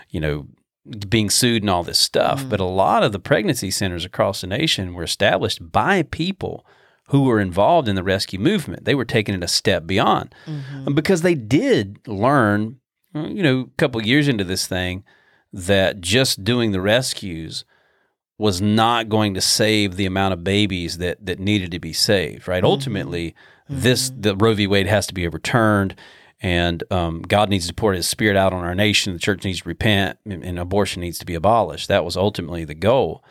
you 0.09 0.19
know, 0.19 0.47
being 1.09 1.29
sued 1.29 1.61
and 1.63 1.69
all 1.69 1.83
this 1.83 1.99
stuff. 1.99 2.43
Mhm. 2.43 2.49
But 2.49 2.59
a 2.59 2.65
lot 2.65 3.03
of 3.03 3.11
the 3.11 3.19
pregnancy 3.19 3.69
centers 3.71 4.05
across 4.05 4.41
the 4.41 4.47
nation 4.47 4.93
were 4.93 5.03
established 5.03 5.71
by 5.71 6.01
people 6.03 6.65
who 7.09 7.23
were 7.23 7.39
involved 7.39 7.87
in 7.87 7.95
the 7.95 8.03
rescue 8.03 8.39
movement. 8.39 8.85
They 8.85 8.95
were 8.95 9.05
taking 9.05 9.35
it 9.35 9.43
a 9.43 9.47
step 9.47 9.85
beyond 9.85 10.33
Mm-hmm. 10.47 10.93
because 10.93 11.21
they 11.21 11.35
did 11.35 11.99
learn, 12.07 12.77
you 13.13 13.43
know, 13.43 13.59
a 13.61 13.77
couple 13.77 14.01
years 14.03 14.27
into 14.27 14.43
this 14.43 14.65
thing, 14.65 15.03
that 15.53 16.01
just 16.01 16.43
doing 16.43 16.71
the 16.71 16.81
rescues 16.81 17.65
was 18.37 18.61
not 18.61 19.09
going 19.09 19.33
to 19.33 19.41
save 19.41 19.95
the 19.95 20.05
amount 20.05 20.33
of 20.33 20.43
babies 20.43 20.97
that 20.97 21.25
that 21.25 21.39
needed 21.39 21.71
to 21.71 21.79
be 21.79 21.93
saved. 21.93 22.47
Right? 22.47 22.63
Ultimately, 22.63 23.35
this 23.69 24.11
the 24.15 24.35
Roe 24.35 24.53
v. 24.53 24.67
Wade 24.67 24.87
has 24.87 25.07
to 25.07 25.13
be 25.13 25.27
overturned. 25.27 25.95
And 26.43 26.83
um, 26.89 27.21
God 27.21 27.49
needs 27.49 27.67
to 27.67 27.73
pour 27.73 27.93
His 27.93 28.07
Spirit 28.07 28.35
out 28.35 28.51
on 28.51 28.63
our 28.63 28.73
nation. 28.73 29.13
The 29.13 29.19
church 29.19 29.45
needs 29.45 29.61
to 29.61 29.69
repent, 29.69 30.17
and, 30.25 30.43
and 30.43 30.57
abortion 30.57 31.01
needs 31.01 31.19
to 31.19 31.25
be 31.25 31.35
abolished. 31.35 31.87
That 31.87 32.03
was 32.03 32.17
ultimately 32.17 32.65
the 32.65 32.73
goal. 32.73 33.23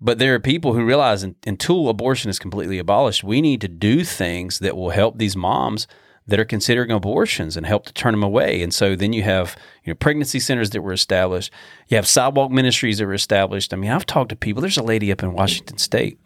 But 0.00 0.18
there 0.18 0.34
are 0.34 0.40
people 0.40 0.72
who 0.72 0.84
realize 0.84 1.22
un- 1.22 1.36
until 1.46 1.88
abortion 1.88 2.28
is 2.28 2.40
completely 2.40 2.78
abolished, 2.78 3.22
we 3.22 3.40
need 3.40 3.60
to 3.60 3.68
do 3.68 4.02
things 4.02 4.58
that 4.58 4.76
will 4.76 4.90
help 4.90 5.18
these 5.18 5.36
moms 5.36 5.86
that 6.26 6.38
are 6.38 6.44
considering 6.44 6.90
abortions 6.90 7.56
and 7.56 7.66
help 7.66 7.84
to 7.86 7.92
turn 7.92 8.12
them 8.12 8.22
away. 8.22 8.62
And 8.62 8.72
so 8.72 8.94
then 8.94 9.12
you 9.12 9.22
have 9.22 9.56
you 9.84 9.90
know 9.92 9.96
pregnancy 9.96 10.38
centers 10.38 10.70
that 10.70 10.82
were 10.82 10.92
established. 10.92 11.52
You 11.88 11.96
have 11.96 12.06
sidewalk 12.06 12.50
ministries 12.50 12.98
that 12.98 13.06
were 13.06 13.14
established. 13.14 13.72
I 13.72 13.76
mean, 13.76 13.90
I've 13.90 14.06
talked 14.06 14.30
to 14.30 14.36
people. 14.36 14.60
There's 14.60 14.78
a 14.78 14.82
lady 14.82 15.10
up 15.10 15.22
in 15.22 15.32
Washington 15.32 15.78
State 15.78 16.20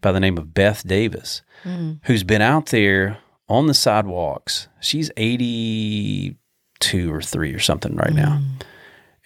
by 0.00 0.12
the 0.12 0.20
name 0.20 0.38
of 0.38 0.54
Beth 0.54 0.86
Davis 0.86 1.42
mm. 1.64 1.98
who's 2.04 2.24
been 2.24 2.42
out 2.42 2.66
there 2.66 3.18
on 3.48 3.66
the 3.66 3.74
sidewalks. 3.74 4.68
She's 4.80 5.10
82 5.16 7.12
or 7.12 7.22
3 7.22 7.54
or 7.54 7.58
something 7.58 7.96
right 7.96 8.12
now. 8.12 8.40
Mm. 8.40 8.62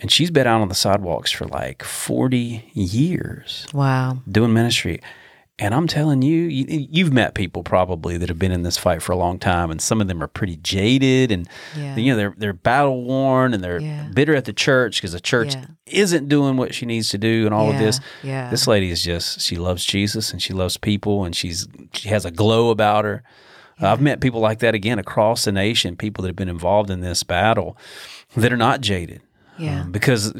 And 0.00 0.12
she's 0.12 0.30
been 0.30 0.46
out 0.46 0.60
on 0.60 0.68
the 0.68 0.74
sidewalks 0.74 1.32
for 1.32 1.46
like 1.46 1.82
40 1.82 2.70
years 2.72 3.66
Wow. 3.74 4.18
doing 4.30 4.52
ministry. 4.52 5.00
And 5.60 5.74
I'm 5.74 5.88
telling 5.88 6.22
you, 6.22 6.42
you, 6.44 6.86
you've 6.88 7.12
met 7.12 7.34
people 7.34 7.64
probably 7.64 8.16
that 8.16 8.28
have 8.28 8.38
been 8.38 8.52
in 8.52 8.62
this 8.62 8.78
fight 8.78 9.02
for 9.02 9.10
a 9.10 9.16
long 9.16 9.40
time, 9.40 9.72
and 9.72 9.80
some 9.82 10.00
of 10.00 10.06
them 10.06 10.22
are 10.22 10.28
pretty 10.28 10.56
jaded, 10.56 11.32
and 11.32 11.48
Yeah. 11.76 11.96
you 11.96 12.12
know 12.12 12.16
they're 12.16 12.34
they're 12.38 12.52
battle 12.52 13.02
worn, 13.02 13.52
and 13.54 13.62
they're 13.64 13.80
Yeah. 13.80 14.06
bitter 14.14 14.36
at 14.36 14.44
the 14.44 14.52
church 14.52 14.98
because 14.98 15.12
the 15.12 15.20
church 15.20 15.54
Yeah. 15.56 15.64
isn't 15.86 16.28
doing 16.28 16.56
what 16.56 16.74
she 16.74 16.86
needs 16.86 17.08
to 17.08 17.18
do, 17.18 17.44
and 17.44 17.52
all 17.52 17.70
of 17.70 17.78
this. 17.78 17.98
yeah. 18.22 18.50
This 18.50 18.68
lady 18.68 18.90
is 18.90 19.02
just 19.02 19.40
she 19.40 19.56
loves 19.56 19.84
Jesus 19.84 20.30
and 20.32 20.40
she 20.40 20.52
loves 20.52 20.76
people, 20.76 21.24
and 21.24 21.34
she's 21.34 21.66
she 21.92 22.08
has 22.08 22.24
a 22.24 22.30
glow 22.30 22.70
about 22.70 23.04
her. 23.04 23.24
I've 23.80 24.00
met 24.00 24.20
people 24.20 24.40
like 24.40 24.60
that 24.60 24.74
again 24.76 24.98
across 25.00 25.44
the 25.44 25.52
nation, 25.52 25.96
people 25.96 26.22
that 26.22 26.28
have 26.28 26.36
been 26.36 26.48
involved 26.48 26.88
in 26.90 27.00
this 27.00 27.22
battle 27.24 27.76
that 28.36 28.52
are 28.52 28.56
not 28.56 28.80
jaded, 28.80 29.22
Yeah. 29.56 29.82
um, 29.82 29.92
because 29.92 30.34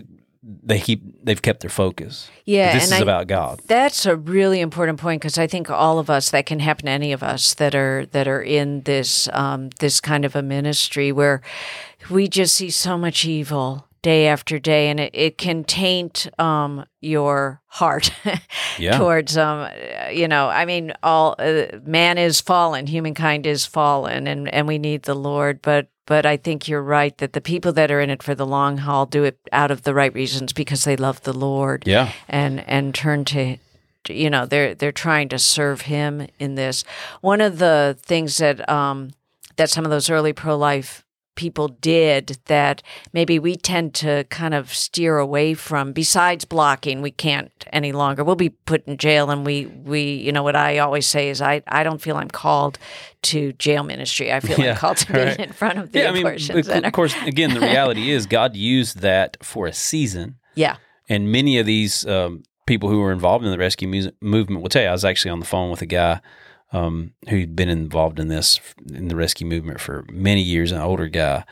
they 0.63 0.81
keep 0.81 1.03
they've 1.23 1.43
kept 1.43 1.61
their 1.61 1.71
focus. 1.71 2.31
Yeah, 2.47 2.73
this 2.73 2.85
is 2.87 2.93
I- 2.93 2.99
about 3.01 3.27
God. 3.27 3.61
That's 3.67 4.07
a 4.07 4.17
really 4.17 4.61
important 4.61 4.99
point 4.99 5.21
because 5.21 5.37
I 5.37 5.47
think 5.47 5.71
all 5.71 5.99
of 5.99 6.09
us 6.09 6.31
that 6.31 6.47
can 6.47 6.61
happen 6.61 6.87
to 6.87 6.91
any 6.93 7.13
of 7.13 7.23
us 7.23 7.55
that 7.55 7.75
are 7.75 8.07
that 8.13 8.27
are 8.27 8.43
in 8.43 8.83
this 8.83 9.29
um, 9.33 9.69
this 9.81 10.01
kind 10.01 10.25
of 10.25 10.35
a 10.35 10.43
ministry 10.43 11.13
where 11.13 11.43
we 12.11 12.29
just 12.29 12.55
see 12.55 12.71
so 12.71 12.97
much 12.97 13.25
evil 13.27 13.85
day 14.01 14.29
after 14.29 14.59
day, 14.61 14.89
and 14.89 15.01
it, 15.01 15.11
it 15.13 15.39
can 15.39 15.65
taint 15.65 16.29
um, 16.39 16.87
your 17.01 17.61
heart 17.67 18.13
Yeah. 18.79 18.97
towards 18.97 19.37
um, 19.37 19.69
you 20.13 20.29
know. 20.29 20.49
I 20.49 20.65
mean, 20.65 20.93
all 21.03 21.35
uh, 21.39 21.67
man 21.85 22.17
is 22.17 22.41
fallen, 22.41 22.87
humankind 22.87 23.45
is 23.47 23.67
fallen, 23.67 24.27
and 24.27 24.49
and 24.49 24.67
we 24.67 24.79
need 24.79 25.03
the 25.03 25.15
Lord, 25.15 25.61
but. 25.63 25.89
But 26.09 26.25
I 26.25 26.39
think 26.39 26.67
you're 26.69 26.83
right 26.83 27.17
that 27.19 27.35
the 27.35 27.41
people 27.43 27.71
that 27.75 27.91
are 27.91 28.01
in 28.01 28.09
it 28.09 28.23
for 28.23 28.35
the 28.35 28.47
long 28.47 28.79
haul 28.79 29.05
do 29.05 29.25
it 29.25 29.39
out 29.53 29.71
of 29.71 29.83
the 29.83 29.93
right 29.93 30.13
reasons 30.15 30.55
because 30.55 30.85
they 30.85 30.97
love 30.97 31.21
the 31.23 31.35
Lord 31.35 31.83
Yeah. 31.87 32.13
and 32.29 32.65
and 32.67 32.95
turn 32.95 33.25
to 33.27 33.59
you 34.09 34.31
know 34.31 34.47
they're 34.47 34.75
they're 34.75 34.91
trying 35.07 35.29
to 35.29 35.39
serve 35.39 35.83
him 35.83 36.27
in 36.39 36.55
this 36.55 36.83
one 37.21 37.43
of 37.43 37.59
the 37.59 37.95
things 38.01 38.39
that 38.39 38.67
um 38.69 39.11
that 39.57 39.69
some 39.69 39.85
of 39.85 39.91
those 39.91 40.09
early 40.09 40.33
pro-life 40.33 41.05
people 41.39 41.69
did 41.69 42.37
that 42.47 42.83
maybe 43.13 43.39
we 43.39 43.55
tend 43.55 43.95
to 43.95 44.25
kind 44.25 44.55
of 44.55 44.75
steer 44.75 45.19
away 45.19 45.55
from 45.55 45.93
besides 45.93 46.45
blocking 46.45 47.01
we 47.01 47.13
can't 47.13 47.65
any 47.73 47.93
longer 47.93 48.25
we'll 48.25 48.35
be 48.35 48.49
put 48.49 48.85
in 48.89 48.97
jail 48.97 49.31
and 49.31 49.47
we 49.47 49.67
we 49.67 50.03
you 50.03 50.33
know 50.33 50.43
what 50.43 50.57
i 50.57 50.79
always 50.79 51.07
say 51.07 51.29
is 51.29 51.41
i 51.41 51.63
i 51.69 51.85
don't 51.85 52.01
feel 52.01 52.17
i'm 52.17 52.29
called 52.29 52.77
to 53.23 53.53
jail 53.53 53.85
ministry 53.85 54.33
i 54.33 54.41
feel 54.41 54.59
Yeah, 54.65 54.73
i'm 54.73 54.77
called 54.79 54.97
to 54.97 55.13
be 55.13 55.19
right. 55.21 55.39
in 55.39 55.53
front 55.53 55.79
of 55.79 55.93
the 55.93 56.01
yeah, 56.01 56.09
I 56.09 56.13
mean, 56.13 56.27
abortion 56.27 56.85
of 56.85 56.93
course, 56.93 57.15
again, 57.25 57.55
the 57.55 57.61
reality 57.75 58.11
is 58.11 58.27
God 58.27 58.57
used 58.57 58.99
that 58.99 59.37
for 59.41 59.69
a 59.69 59.73
season, 59.73 60.39
yeah 60.57 60.79
and 61.09 61.31
many 61.31 61.59
of 61.59 61.67
these 61.67 62.05
um, 62.07 62.43
people 62.67 62.89
who 62.89 62.99
were 62.99 63.13
involved 63.13 63.45
in 63.45 63.51
the 63.51 63.59
rescue 63.59 63.89
movement 64.21 64.61
will 64.63 64.69
tell 64.69 64.83
you. 64.83 64.89
I 64.89 64.93
was 64.93 65.05
actually 65.05 65.31
on 65.31 65.41
the 65.41 65.47
phone 65.47 65.71
with 65.71 65.83
a 65.83 65.87
guy 65.87 66.21
um, 66.73 67.13
who'd 67.29 67.57
been 67.57 67.69
involved 67.69 68.19
in 68.21 68.29
this 68.29 68.61
in 68.93 69.09
the 69.09 69.17
rescue 69.17 69.47
movement 69.47 69.81
for 69.81 70.05
many 70.11 70.43
years, 70.43 70.73
an 70.73 70.81
older 70.81 71.09
guy, 71.09 71.45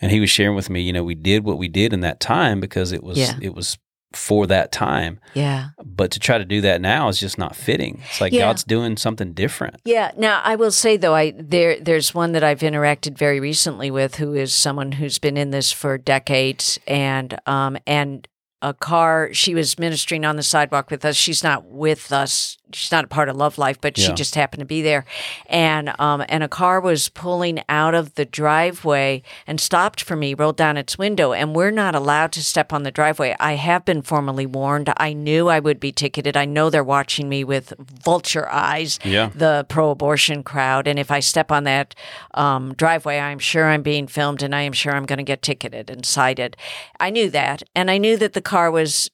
and 0.00 0.10
he 0.10 0.20
was 0.20 0.30
sharing 0.30 0.56
with 0.56 0.68
me, 0.70 0.80
you 0.80 0.92
know, 0.92 1.04
we 1.04 1.14
did 1.14 1.44
what 1.44 1.58
we 1.58 1.68
did 1.68 1.92
in 1.92 2.00
that 2.00 2.20
time 2.20 2.60
because 2.60 2.92
it 2.92 3.02
was 3.02 3.18
Yeah. 3.18 3.36
it 3.40 3.54
was 3.54 3.78
for 4.12 4.46
that 4.46 4.70
time. 4.70 5.18
Yeah. 5.34 5.70
But 5.84 6.12
to 6.12 6.20
try 6.20 6.38
to 6.38 6.44
do 6.44 6.60
that 6.60 6.80
now 6.80 7.08
is 7.08 7.18
just 7.18 7.36
not 7.36 7.56
fitting. 7.56 8.00
It's 8.08 8.20
like 8.20 8.32
Yeah. 8.32 8.42
God's 8.42 8.62
doing 8.62 8.96
something 8.96 9.32
different. 9.32 9.80
Yeah. 9.84 10.12
Now 10.16 10.40
I 10.44 10.54
will 10.54 10.70
say 10.70 10.96
though, 10.96 11.14
I 11.16 11.32
there 11.36 11.80
there's 11.80 12.14
one 12.14 12.30
that 12.32 12.44
I've 12.44 12.60
interacted 12.60 13.18
very 13.18 13.40
recently 13.40 13.90
with 13.90 14.14
who 14.16 14.34
is 14.34 14.54
someone 14.54 14.92
who's 14.92 15.18
been 15.18 15.36
in 15.36 15.50
this 15.50 15.72
for 15.72 15.98
decades 15.98 16.78
and 16.86 17.36
um 17.46 17.76
and 17.88 18.28
a 18.64 18.72
car 18.72 19.28
she 19.32 19.54
was 19.54 19.78
ministering 19.78 20.24
on 20.24 20.36
the 20.36 20.42
sidewalk 20.42 20.90
with 20.90 21.04
us. 21.04 21.16
She's 21.16 21.44
not 21.44 21.64
with 21.66 22.10
us. 22.12 22.56
She's 22.72 22.90
not 22.90 23.04
a 23.04 23.08
part 23.08 23.28
of 23.28 23.36
Love 23.36 23.56
Life, 23.58 23.78
but 23.80 23.96
she 23.96 24.08
just 24.14 24.34
happened 24.34 24.58
to 24.60 24.66
be 24.66 24.82
there. 24.82 25.04
And 25.46 25.92
um 26.00 26.24
and 26.28 26.42
a 26.42 26.48
car 26.48 26.80
was 26.80 27.08
pulling 27.08 27.62
out 27.68 27.94
of 27.94 28.14
the 28.14 28.24
driveway 28.24 29.22
and 29.46 29.60
stopped 29.60 30.00
for 30.02 30.16
me, 30.16 30.34
rolled 30.34 30.56
down 30.56 30.76
its 30.76 30.98
window, 30.98 31.32
and 31.32 31.54
we're 31.54 31.70
not 31.70 31.94
allowed 31.94 32.32
to 32.32 32.42
step 32.42 32.72
on 32.72 32.82
the 32.82 32.90
driveway. 32.90 33.36
I 33.38 33.52
have 33.54 33.84
been 33.84 34.02
formally 34.02 34.46
warned. 34.46 34.92
I 34.96 35.12
knew 35.12 35.48
I 35.48 35.60
would 35.60 35.78
be 35.78 35.92
ticketed. 35.92 36.36
I 36.36 36.46
know 36.46 36.70
they're 36.70 36.82
watching 36.82 37.28
me 37.28 37.44
with 37.44 37.74
vulture 37.78 38.48
eyes 38.50 38.98
Yeah. 39.04 39.30
the 39.34 39.66
pro-abortion 39.68 40.42
crowd, 40.42 40.88
and 40.88 40.98
if 40.98 41.10
I 41.10 41.20
step 41.20 41.52
on 41.52 41.64
that 41.64 41.94
um, 42.32 42.74
driveway, 42.74 43.18
I'm 43.20 43.38
sure 43.38 43.66
I'm 43.68 43.82
being 43.82 44.06
filmed, 44.08 44.42
and 44.42 44.54
I 44.54 44.62
am 44.62 44.72
sure 44.72 44.92
I'm 44.96 45.06
going 45.06 45.18
to 45.18 45.22
get 45.32 45.42
ticketed 45.42 45.90
and 45.90 46.04
cited. 46.04 46.56
I 46.98 47.10
knew 47.10 47.28
that, 47.30 47.62
and 47.76 47.90
I 47.90 47.98
knew 47.98 48.16
that 48.16 48.32
the 48.32 48.40
car 48.42 48.53
was 48.54 49.10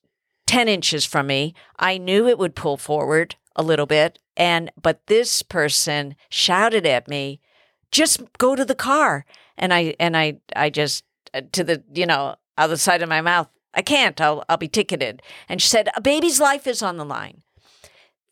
ten 0.46 0.68
inches 0.68 1.04
from 1.04 1.26
me. 1.26 1.54
I 1.78 1.98
knew 1.98 2.26
it 2.26 2.38
would 2.38 2.54
pull 2.54 2.76
forward 2.76 3.36
a 3.56 3.62
little 3.62 3.86
bit, 3.86 4.18
and 4.36 4.70
but 4.80 5.06
this 5.06 5.42
person 5.42 6.16
shouted 6.28 6.86
at 6.86 7.08
me, 7.08 7.40
"Just 7.90 8.20
go 8.38 8.54
to 8.56 8.64
the 8.64 8.74
car," 8.74 9.24
and 9.56 9.72
I 9.72 9.94
and 9.98 10.16
I 10.16 10.38
I 10.56 10.70
just 10.70 11.04
uh, 11.34 11.42
to 11.52 11.64
the 11.64 11.82
you 11.92 12.06
know 12.06 12.36
out 12.58 12.66
the 12.68 12.76
side 12.76 13.02
of 13.02 13.08
my 13.08 13.20
mouth. 13.20 13.48
I 13.74 13.82
can't. 13.82 14.20
I'll 14.20 14.44
I'll 14.48 14.56
be 14.56 14.68
ticketed. 14.68 15.22
And 15.48 15.62
she 15.62 15.68
said, 15.68 15.88
"A 15.94 16.00
baby's 16.00 16.40
life 16.40 16.66
is 16.66 16.82
on 16.82 16.96
the 16.96 17.04
line." 17.04 17.42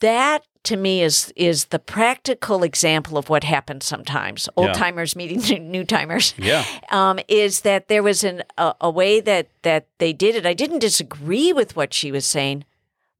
That 0.00 0.44
to 0.64 0.76
me 0.76 1.02
is 1.02 1.32
is 1.36 1.66
the 1.66 1.78
practical 1.78 2.62
example 2.62 3.16
of 3.16 3.28
what 3.28 3.44
happens 3.44 3.84
sometimes 3.86 4.48
old 4.56 4.68
Yeah. 4.68 4.72
timers 4.74 5.16
meeting 5.16 5.40
new- 5.40 5.58
new 5.78 5.84
timers 5.84 6.34
Yeah. 6.36 6.64
um, 6.90 7.18
is 7.28 7.60
that 7.62 7.88
there 7.88 8.02
was 8.02 8.24
an, 8.24 8.42
a, 8.58 8.74
a 8.80 8.90
way 8.90 9.20
that 9.20 9.48
that 9.62 9.86
they 9.98 10.12
did 10.12 10.34
it 10.34 10.44
i 10.46 10.54
didn't 10.54 10.80
disagree 10.80 11.52
with 11.52 11.76
what 11.76 11.94
she 11.94 12.12
was 12.12 12.26
saying 12.26 12.64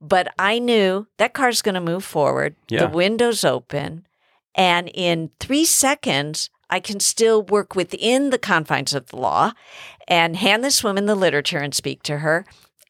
but 0.00 0.28
i 0.38 0.58
knew 0.58 1.06
that 1.16 1.32
car's 1.34 1.62
going 1.62 1.74
to 1.74 1.80
move 1.80 2.04
forward 2.04 2.54
Yeah. 2.68 2.80
the 2.86 2.88
window's 2.88 3.44
open 3.44 4.06
and 4.54 4.90
in 4.94 5.30
three 5.40 5.64
seconds 5.64 6.50
i 6.70 6.80
can 6.80 7.00
still 7.00 7.42
work 7.42 7.74
within 7.74 8.30
the 8.30 8.38
confines 8.38 8.92
of 8.94 9.06
the 9.06 9.16
law 9.16 9.52
and 10.06 10.36
hand 10.36 10.62
this 10.64 10.82
woman 10.84 11.06
the 11.06 11.14
literature 11.14 11.58
and 11.58 11.74
speak 11.74 12.02
to 12.04 12.18
her 12.18 12.44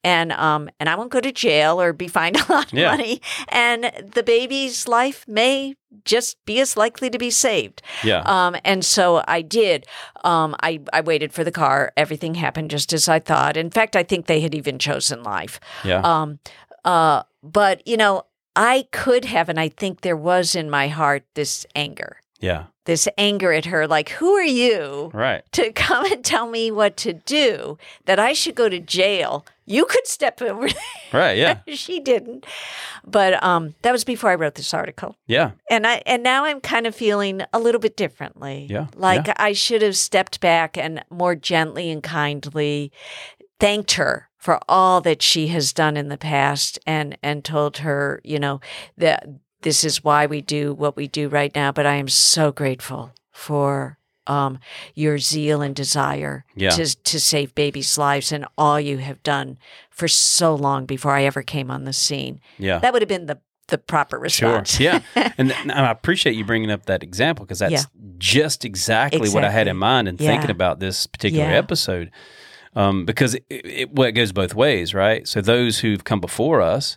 and 0.05 0.33
um 0.33 0.71
and 0.79 0.89
I 0.89 0.95
won't 0.97 1.11
go 1.11 1.21
to 1.21 1.33
jail 1.33 1.81
or 1.81 1.93
be 1.93 2.09
fined 2.09 2.37
a 2.37 2.53
lot 2.53 2.73
of 2.73 2.79
Yeah. 2.79 2.91
money 2.91 3.21
and 3.49 3.91
the 4.15 4.23
baby's 4.23 4.87
life 4.89 5.25
may 5.29 5.75
just 6.05 6.37
be 6.45 6.61
as 6.61 6.77
likely 6.77 7.11
to 7.11 7.19
be 7.19 7.31
saved. 7.31 7.83
Yeah. 8.05 8.23
Um 8.27 8.57
and 8.65 8.85
so 8.85 9.23
I 9.27 9.43
did. 9.43 9.87
Um 10.25 10.55
I 10.63 10.81
I 10.93 11.01
waited 11.01 11.33
for 11.33 11.45
the 11.45 11.53
car. 11.53 11.93
Everything 11.97 12.35
happened 12.37 12.71
just 12.71 12.93
as 12.93 13.09
I 13.09 13.19
thought. 13.19 13.57
In 13.57 13.71
fact, 13.71 13.97
I 13.97 14.03
think 14.03 14.27
they 14.27 14.41
had 14.41 14.55
even 14.55 14.79
chosen 14.79 15.23
life. 15.23 15.61
yeah. 15.85 16.01
Um 16.03 16.39
uh 16.85 17.23
but 17.43 17.87
you 17.87 17.97
know, 17.97 18.23
I 18.57 18.87
could 18.93 19.25
have 19.27 19.49
and 19.49 19.59
I 19.61 19.69
think 19.69 20.01
there 20.01 20.17
was 20.17 20.55
in 20.55 20.69
my 20.71 20.89
heart 20.89 21.25
this 21.35 21.67
anger. 21.75 22.21
Yeah. 22.41 22.65
This 22.85 23.07
anger 23.19 23.53
at 23.53 23.67
her 23.67 23.87
like 23.87 24.09
who 24.11 24.33
are 24.33 24.43
you? 24.43 25.11
Right. 25.13 25.43
to 25.53 25.73
come 25.73 26.11
and 26.11 26.25
tell 26.25 26.49
me 26.49 26.71
what 26.71 26.97
to 26.99 27.13
do, 27.13 27.77
that 28.07 28.19
I 28.19 28.33
should 28.33 28.55
go 28.55 28.69
to 28.69 28.81
jail. 28.81 29.45
You 29.67 29.85
could 29.85 30.07
step 30.07 30.41
over 30.41 30.69
Right. 31.13 31.37
Yeah. 31.37 31.59
she 31.67 32.01
didn't. 32.01 32.47
But 33.07 33.43
um, 33.43 33.75
that 33.83 33.93
was 33.93 34.05
before 34.05 34.31
I 34.31 34.37
wrote 34.37 34.55
this 34.55 34.73
article. 34.73 35.17
Yeah. 35.27 35.51
And 35.71 35.87
I 35.87 36.03
and 36.07 36.23
now 36.23 36.45
I'm 36.47 36.61
kind 36.61 36.87
of 36.87 36.95
feeling 36.95 37.43
a 37.53 37.59
little 37.59 37.81
bit 37.81 37.97
differently. 37.97 38.67
Yeah, 38.71 38.87
Like 38.97 39.27
yeah. 39.27 39.35
I 39.37 39.53
should 39.53 39.83
have 39.83 39.97
stepped 39.97 40.41
back 40.41 40.79
and 40.79 41.05
more 41.11 41.35
gently 41.35 41.91
and 41.91 42.03
kindly 42.03 42.91
thanked 43.61 43.93
her 43.93 44.29
for 44.39 44.61
all 44.69 45.01
that 45.03 45.21
she 45.21 45.49
has 45.49 45.73
done 45.73 45.97
in 45.97 46.09
the 46.09 46.17
past 46.17 46.79
and 46.87 47.19
and 47.23 47.45
told 47.45 47.79
her, 47.79 48.21
you 48.25 48.39
know, 48.39 48.61
that 48.97 49.27
this 49.63 49.85
is 49.85 50.05
why 50.05 50.27
we 50.27 50.41
do 50.41 50.73
what 50.75 50.97
we 50.97 51.09
do 51.09 51.29
right 51.29 51.55
now, 51.55 51.73
but 51.73 51.87
I 51.87 51.95
am 51.95 52.09
so 52.09 52.53
grateful 52.53 53.13
for 53.33 53.99
um, 54.27 54.59
your 54.95 55.19
zeal 55.19 55.63
and 55.63 55.75
desire 55.75 56.45
Yeah. 56.55 56.71
to 56.71 56.85
to 57.05 57.19
save 57.21 57.55
babies' 57.55 57.97
lives 57.97 58.31
and 58.33 58.45
all 58.59 58.79
you 58.79 58.99
have 58.99 59.23
done 59.23 59.59
for 59.91 60.07
so 60.07 60.55
long 60.55 60.85
before 60.87 61.13
I 61.13 61.25
ever 61.25 61.43
came 61.43 61.71
on 61.71 61.85
the 61.85 61.93
scene. 61.95 62.41
Yeah. 62.59 62.79
That 62.79 62.93
would 62.93 63.01
have 63.03 63.09
been 63.09 63.27
the 63.27 63.39
the 63.69 63.79
proper 63.79 64.17
Sure. 64.29 64.51
response. 64.59 64.81
Yeah. 64.81 65.01
And, 65.39 65.53
and 65.53 65.73
I 65.73 65.91
appreciate 65.91 66.35
you 66.37 66.45
bringing 66.45 66.71
up 66.71 66.87
that 66.87 67.03
example 67.03 67.45
because 67.45 67.59
that's 67.59 67.73
Yeah. 67.73 67.83
just 68.19 68.65
exactly, 68.65 69.29
what 69.31 69.45
I 69.45 69.51
had 69.51 69.67
in 69.67 69.77
Exactly. 69.77 69.81
mind 69.81 70.09
and 70.09 70.19
thinking 70.19 70.51
about 70.51 70.81
this 70.81 71.07
particular 71.07 71.45
Yeah. 71.51 71.59
episode. 71.59 72.11
Um, 72.75 73.05
because 73.07 73.35
it, 73.35 73.45
it, 73.51 73.95
well, 73.95 74.09
it 74.09 74.13
goes 74.13 74.33
both 74.33 74.55
ways, 74.55 74.95
right? 74.95 75.27
So 75.29 75.41
those 75.41 75.81
who've 75.81 76.03
come 76.05 76.21
before 76.21 76.61
us 76.63 76.97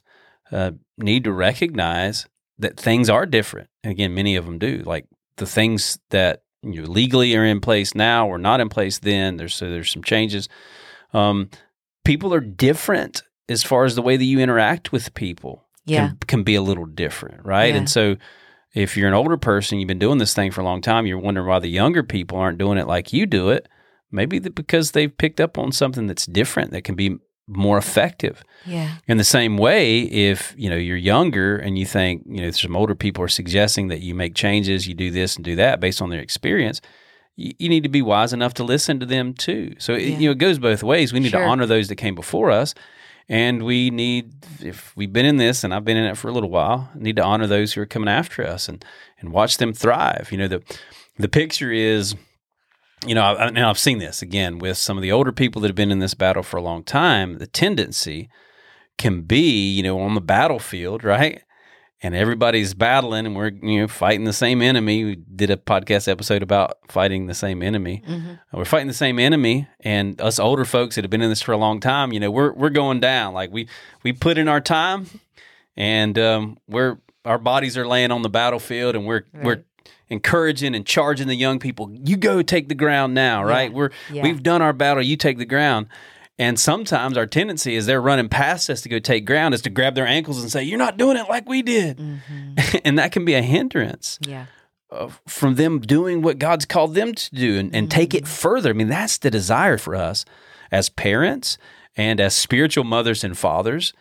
uh, 0.51 0.71
need 0.97 1.23
to 1.25 1.31
recognize 1.31 2.25
that 2.61 2.79
things 2.79 3.09
are 3.09 3.25
different. 3.25 3.69
And 3.83 3.91
again, 3.91 4.13
many 4.13 4.35
of 4.35 4.45
them 4.45 4.57
do. 4.57 4.81
Like 4.85 5.05
the 5.37 5.45
things 5.45 5.99
that 6.09 6.43
you 6.63 6.81
know, 6.81 6.87
legally 6.87 7.35
are 7.35 7.43
in 7.45 7.59
place 7.61 7.93
now 7.95 8.27
were 8.27 8.37
not 8.37 8.59
in 8.61 8.69
place 8.69 8.99
then. 8.99 9.37
There's 9.37 9.53
so 9.55 9.69
there's 9.69 9.91
some 9.91 10.03
changes. 10.03 10.47
Um, 11.13 11.49
people 12.05 12.33
are 12.33 12.39
different 12.39 13.23
as 13.49 13.63
far 13.63 13.83
as 13.85 13.95
the 13.95 14.01
way 14.01 14.15
that 14.17 14.23
you 14.23 14.39
interact 14.39 14.91
with 14.91 15.13
people 15.13 15.65
Yeah. 15.85 16.07
can, 16.09 16.17
can 16.27 16.43
be 16.43 16.55
a 16.55 16.61
little 16.61 16.85
different, 16.85 17.45
right? 17.45 17.71
Yeah. 17.73 17.79
And 17.79 17.89
so 17.89 18.15
if 18.73 18.95
you're 18.95 19.09
an 19.09 19.13
older 19.13 19.35
person, 19.37 19.79
you've 19.79 19.87
been 19.87 19.99
doing 19.99 20.17
this 20.19 20.33
thing 20.33 20.51
for 20.51 20.61
a 20.61 20.63
long 20.63 20.81
time, 20.81 21.05
you're 21.05 21.17
wondering 21.19 21.47
why 21.47 21.59
the 21.59 21.67
younger 21.67 22.03
people 22.03 22.37
aren't 22.37 22.57
doing 22.57 22.77
it 22.77 22.87
like 22.87 23.11
you 23.11 23.25
do 23.25 23.49
it. 23.49 23.67
Maybe 24.11 24.39
that 24.39 24.55
because 24.55 24.91
they've 24.91 25.15
picked 25.17 25.41
up 25.41 25.57
on 25.57 25.71
something 25.71 26.07
that's 26.07 26.25
different 26.25 26.71
that 26.71 26.83
can 26.83 26.95
be 26.95 27.17
more 27.47 27.77
effective. 27.77 28.43
Yeah. 28.65 28.97
In 29.07 29.17
the 29.17 29.23
same 29.23 29.57
way, 29.57 30.01
if 30.01 30.53
you 30.57 30.69
know 30.69 30.75
you're 30.75 30.95
younger 30.97 31.57
and 31.57 31.77
you 31.77 31.85
think 31.85 32.23
you 32.27 32.41
know 32.41 32.51
some 32.51 32.75
older 32.75 32.95
people 32.95 33.23
are 33.23 33.27
suggesting 33.29 33.87
that 33.89 34.01
you 34.01 34.15
make 34.15 34.35
changes, 34.35 34.87
you 34.87 34.93
do 34.93 35.11
this 35.11 35.35
and 35.35 35.43
do 35.43 35.55
that 35.55 35.79
based 35.79 36.01
on 36.01 36.09
their 36.09 36.19
experience, 36.21 36.79
you, 37.35 37.53
you 37.59 37.69
need 37.69 37.83
to 37.83 37.89
be 37.89 38.01
wise 38.01 38.33
enough 38.33 38.53
to 38.55 38.63
listen 38.63 38.99
to 38.99 39.05
them 39.05 39.33
too. 39.33 39.75
So 39.79 39.93
it, 39.93 40.19
you 40.19 40.27
know 40.27 40.31
it 40.31 40.37
goes 40.37 40.59
both 40.59 40.83
ways. 40.83 41.11
We 41.11 41.19
need 41.19 41.31
Sure. 41.31 41.41
to 41.41 41.45
honor 41.47 41.65
those 41.65 41.87
that 41.89 41.95
came 41.95 42.15
before 42.15 42.51
us, 42.51 42.73
and 43.27 43.63
we 43.63 43.89
need 43.89 44.33
if 44.63 44.95
we've 44.95 45.11
been 45.11 45.25
in 45.25 45.37
this 45.37 45.63
and 45.63 45.73
I've 45.73 45.85
been 45.85 45.97
in 45.97 46.05
it 46.05 46.17
for 46.17 46.27
a 46.29 46.31
little 46.31 46.49
while, 46.51 46.89
need 46.95 47.15
to 47.17 47.23
honor 47.23 47.47
those 47.47 47.73
who 47.73 47.81
are 47.81 47.85
coming 47.87 48.09
after 48.09 48.45
us 48.45 48.69
and 48.69 48.85
and 49.19 49.33
watch 49.33 49.57
them 49.57 49.73
thrive. 49.73 50.29
You 50.31 50.37
know 50.37 50.47
the 50.47 50.61
the 51.17 51.27
picture 51.29 51.71
is 51.71 52.15
you 53.05 53.15
know, 53.15 53.23
I, 53.23 53.49
now 53.49 53.69
I've 53.69 53.79
seen 53.79 53.97
this 53.99 54.21
again 54.21 54.59
with 54.59 54.77
some 54.77 54.97
of 54.97 55.01
the 55.01 55.11
older 55.11 55.31
people 55.31 55.61
that 55.61 55.69
have 55.69 55.75
been 55.75 55.91
in 55.91 55.99
this 55.99 56.13
battle 56.13 56.43
for 56.43 56.57
a 56.57 56.61
long 56.61 56.83
time. 56.83 57.37
The 57.39 57.47
tendency 57.47 58.29
can 58.97 59.21
be, 59.21 59.71
you 59.71 59.81
know, 59.83 59.99
on 59.99 60.13
the 60.15 60.21
battlefield, 60.21 61.03
right? 61.03 61.41
And 62.03 62.15
everybody's 62.15 62.73
battling, 62.73 63.27
and 63.27 63.35
we're 63.35 63.51
you 63.61 63.81
know 63.81 63.87
fighting 63.87 64.25
the 64.25 64.33
same 64.33 64.59
enemy. 64.61 65.03
We 65.03 65.15
did 65.17 65.51
a 65.51 65.57
podcast 65.57 66.07
episode 66.07 66.41
about 66.41 66.79
fighting 66.87 67.27
the 67.27 67.35
same 67.35 67.61
enemy. 67.61 68.01
Mhm. 68.07 68.39
We're 68.53 68.65
fighting 68.65 68.87
the 68.87 68.93
same 68.95 69.19
enemy, 69.19 69.67
and 69.81 70.19
us 70.19 70.39
older 70.39 70.65
folks 70.65 70.95
that 70.95 71.03
have 71.03 71.11
been 71.11 71.21
in 71.21 71.29
this 71.29 71.43
for 71.43 71.51
a 71.51 71.57
long 71.57 71.79
time, 71.79 72.11
you 72.11 72.19
know, 72.19 72.31
we're 72.31 72.53
we're 72.53 72.71
going 72.71 73.01
down. 73.01 73.35
Like 73.35 73.51
we 73.51 73.67
we 74.01 74.13
put 74.13 74.39
in 74.39 74.47
our 74.47 74.59
time, 74.61 75.05
and 75.77 76.17
um, 76.17 76.57
we're 76.67 76.97
our 77.23 77.37
bodies 77.37 77.77
are 77.77 77.85
laying 77.85 78.09
on 78.09 78.23
the 78.23 78.29
battlefield, 78.29 78.95
and 78.95 79.05
we're 79.05 79.25
we're 79.33 79.55
Right. 79.57 79.65
Encouraging 80.09 80.75
and 80.75 80.85
charging 80.85 81.27
the 81.27 81.35
young 81.35 81.59
people. 81.59 81.91
You 82.05 82.17
go 82.17 82.41
take 82.41 82.67
the 82.69 82.75
ground 82.75 83.13
now, 83.13 83.43
right? 83.43 83.69
Yeah. 83.71 83.75
We're 83.77 83.89
Yeah. 84.11 84.23
we've 84.23 84.43
done 84.43 84.61
our 84.61 84.73
battle. 84.73 85.03
You 85.03 85.15
take 85.17 85.37
the 85.37 85.45
ground. 85.45 85.87
And 86.39 86.59
sometimes 86.59 87.17
our 87.17 87.27
tendency 87.27 87.75
is 87.75 87.85
they're 87.85 88.01
running 88.01 88.27
past 88.27 88.69
us 88.69 88.81
to 88.81 88.89
go 88.89 88.97
take 88.99 89.25
ground 89.25 89.53
is 89.53 89.61
to 89.63 89.69
grab 89.69 89.93
their 89.95 90.07
ankles 90.07 90.41
and 90.41 90.51
say, 90.51 90.63
"You're 90.63 90.79
not 90.79 90.97
doing 90.97 91.15
it 91.17 91.29
like 91.29 91.47
we 91.47 91.61
did," 91.61 91.99
and 92.83 92.97
that 92.97 93.11
can 93.11 93.25
be 93.25 93.35
a 93.35 93.41
hindrance 93.43 94.17
Yeah. 94.25 94.45
uh, 94.91 95.09
from 95.27 95.55
them 95.55 95.79
doing 95.81 96.21
what 96.23 96.39
God's 96.39 96.65
called 96.65 96.95
them 96.95 97.13
to 97.13 97.35
do 97.35 97.59
and, 97.59 97.75
and 97.75 97.91
take 97.91 98.15
it 98.15 98.27
further. 98.27 98.71
I 98.71 98.73
mean, 98.73 98.87
that's 98.89 99.19
the 99.19 99.29
desire 99.29 99.77
for 99.77 99.95
us 99.95 100.25
as 100.71 100.89
parents 100.89 101.57
and 101.95 102.19
as 102.19 102.33
spiritual 102.35 102.85
mothers 102.85 103.23
and 103.23 103.37
fathers. 103.37 103.93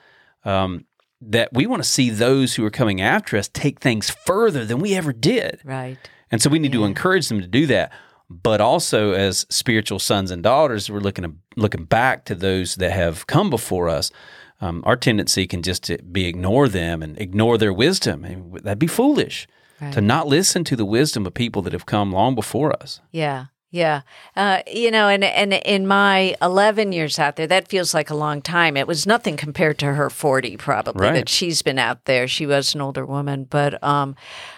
Um, 0.44 0.86
that 1.20 1.52
we 1.52 1.66
want 1.66 1.82
to 1.82 1.88
see 1.88 2.10
those 2.10 2.54
who 2.54 2.64
are 2.64 2.70
coming 2.70 3.00
after 3.00 3.36
us 3.36 3.48
take 3.48 3.80
things 3.80 4.10
further 4.10 4.64
than 4.64 4.78
we 4.78 4.94
ever 4.94 5.12
did. 5.12 5.60
Right. 5.64 5.98
And 6.30 6.40
so 6.40 6.48
we 6.48 6.58
need 6.58 6.72
to 6.72 6.84
encourage 6.84 7.28
them 7.28 7.40
to 7.40 7.46
do 7.46 7.66
that. 7.66 7.92
But 8.30 8.60
also, 8.60 9.12
as 9.12 9.44
spiritual 9.50 9.98
sons 9.98 10.30
and 10.30 10.42
daughters, 10.42 10.88
we're 10.88 11.00
looking 11.00 11.24
to, 11.24 11.32
looking 11.56 11.84
back 11.84 12.24
to 12.26 12.34
those 12.34 12.76
that 12.76 12.92
have 12.92 13.26
come 13.26 13.50
before 13.50 13.88
us. 13.88 14.12
Um, 14.60 14.82
our 14.86 14.96
tendency 14.96 15.46
can 15.46 15.62
just 15.62 15.82
to 15.84 15.98
be 15.98 16.26
ignore 16.26 16.68
them 16.68 17.02
and 17.02 17.18
ignore 17.18 17.58
their 17.58 17.72
wisdom. 17.72 18.24
And 18.24 18.54
that'd 18.60 18.78
be 18.78 18.86
foolish. 18.86 19.48
Right. 19.80 19.94
to 19.94 20.02
not 20.02 20.26
listen 20.26 20.62
to 20.64 20.76
the 20.76 20.84
wisdom 20.84 21.24
of 21.24 21.32
people 21.32 21.62
that 21.62 21.72
have 21.72 21.86
come 21.86 22.12
long 22.12 22.34
before 22.34 22.70
us. 22.82 23.00
Yeah. 23.12 23.46
Yeah. 23.72 24.02
Uh, 24.34 24.62
you 24.66 24.90
know, 24.90 25.08
and, 25.08 25.22
and 25.22 25.52
in 25.52 25.86
my 25.86 26.34
11 26.42 26.90
years 26.90 27.18
out 27.20 27.36
there, 27.36 27.46
that 27.46 27.68
feels 27.68 27.94
like 27.94 28.10
a 28.10 28.16
long 28.16 28.42
time. 28.42 28.76
It 28.76 28.86
was 28.88 29.06
nothing 29.06 29.36
compared 29.36 29.78
to 29.78 29.94
her 29.94 30.10
40, 30.10 30.56
probably, 30.56 31.06
Right. 31.06 31.14
that 31.14 31.28
she's 31.28 31.62
been 31.62 31.78
out 31.78 32.04
there. 32.04 32.26
She 32.26 32.46
was 32.46 32.74
an 32.74 32.80
older 32.80 33.06
woman, 33.06 33.44
but, 33.48 33.80
um, 33.84 34.16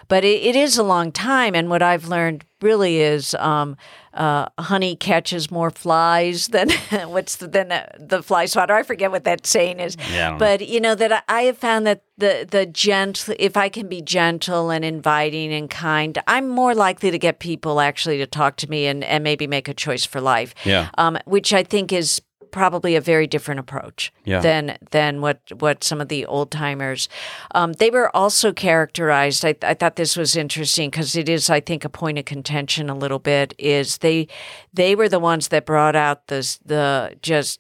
but 0.08 0.24
it, 0.24 0.42
it 0.42 0.56
is 0.56 0.78
a 0.78 0.82
long 0.82 1.12
time. 1.12 1.54
And 1.54 1.68
what 1.68 1.82
I've 1.82 2.08
learned 2.08 2.44
really 2.62 3.00
is, 3.00 3.34
um, 3.34 3.76
uh, 4.14 4.46
honey 4.58 4.94
catches 4.94 5.50
more 5.50 5.70
flies 5.70 6.48
than 6.48 6.70
what's 7.06 7.36
the, 7.36 7.48
than 7.48 7.72
uh, 7.72 7.86
the 7.98 8.22
fly 8.22 8.44
swatter. 8.46 8.74
I 8.74 8.82
forget 8.82 9.10
what 9.10 9.24
that 9.24 9.46
saying 9.46 9.80
is. 9.80 9.96
Yeah, 10.12 10.32
know. 10.32 10.38
but 10.38 10.68
you 10.68 10.80
know 10.80 10.94
that 10.94 11.12
I, 11.12 11.22
I 11.28 11.42
have 11.42 11.58
found 11.58 11.86
that 11.86 12.02
the 12.18 12.46
the 12.48 12.66
gentle, 12.66 13.34
if 13.38 13.56
I 13.56 13.68
can 13.68 13.88
be 13.88 14.02
gentle 14.02 14.70
and 14.70 14.84
inviting 14.84 15.52
and 15.52 15.70
kind, 15.70 16.18
I'm 16.26 16.48
more 16.48 16.74
likely 16.74 17.10
to 17.10 17.18
get 17.18 17.38
people 17.38 17.80
actually 17.80 18.18
to 18.18 18.26
talk 18.26 18.56
to 18.56 18.70
me 18.70 18.86
and 18.86 19.02
and 19.02 19.24
maybe 19.24 19.46
make 19.46 19.68
a 19.68 19.74
choice 19.74 20.04
for 20.04 20.20
life. 20.20 20.54
Yeah. 20.64 20.90
Um, 20.98 21.18
which 21.24 21.52
I 21.54 21.62
think 21.62 21.92
is 21.92 22.20
probably 22.52 22.94
a 22.94 23.00
very 23.00 23.26
different 23.26 23.58
approach 23.58 24.12
Yeah. 24.24 24.40
than 24.40 24.78
than 24.92 25.20
what 25.20 25.40
what 25.58 25.82
some 25.82 26.00
of 26.00 26.08
the 26.08 26.24
old 26.26 26.52
timers. 26.52 27.08
Um, 27.54 27.72
they 27.72 27.90
were 27.90 28.14
also 28.16 28.52
characterized. 28.52 29.44
I, 29.44 29.56
I 29.62 29.74
thought 29.74 29.96
this 29.96 30.16
was 30.16 30.36
interesting 30.36 30.90
because 30.90 31.16
it 31.16 31.28
is, 31.28 31.50
I 31.50 31.58
think, 31.60 31.84
a 31.84 31.88
point 31.88 32.18
of 32.18 32.24
contention 32.26 32.88
a 32.88 32.94
little 32.94 33.18
bit. 33.18 33.54
Is 33.58 33.98
they 33.98 34.28
they 34.72 34.94
were 34.94 35.08
the 35.08 35.18
ones 35.18 35.48
that 35.48 35.66
brought 35.66 35.96
out 35.96 36.28
this 36.28 36.58
the 36.64 37.16
just 37.22 37.58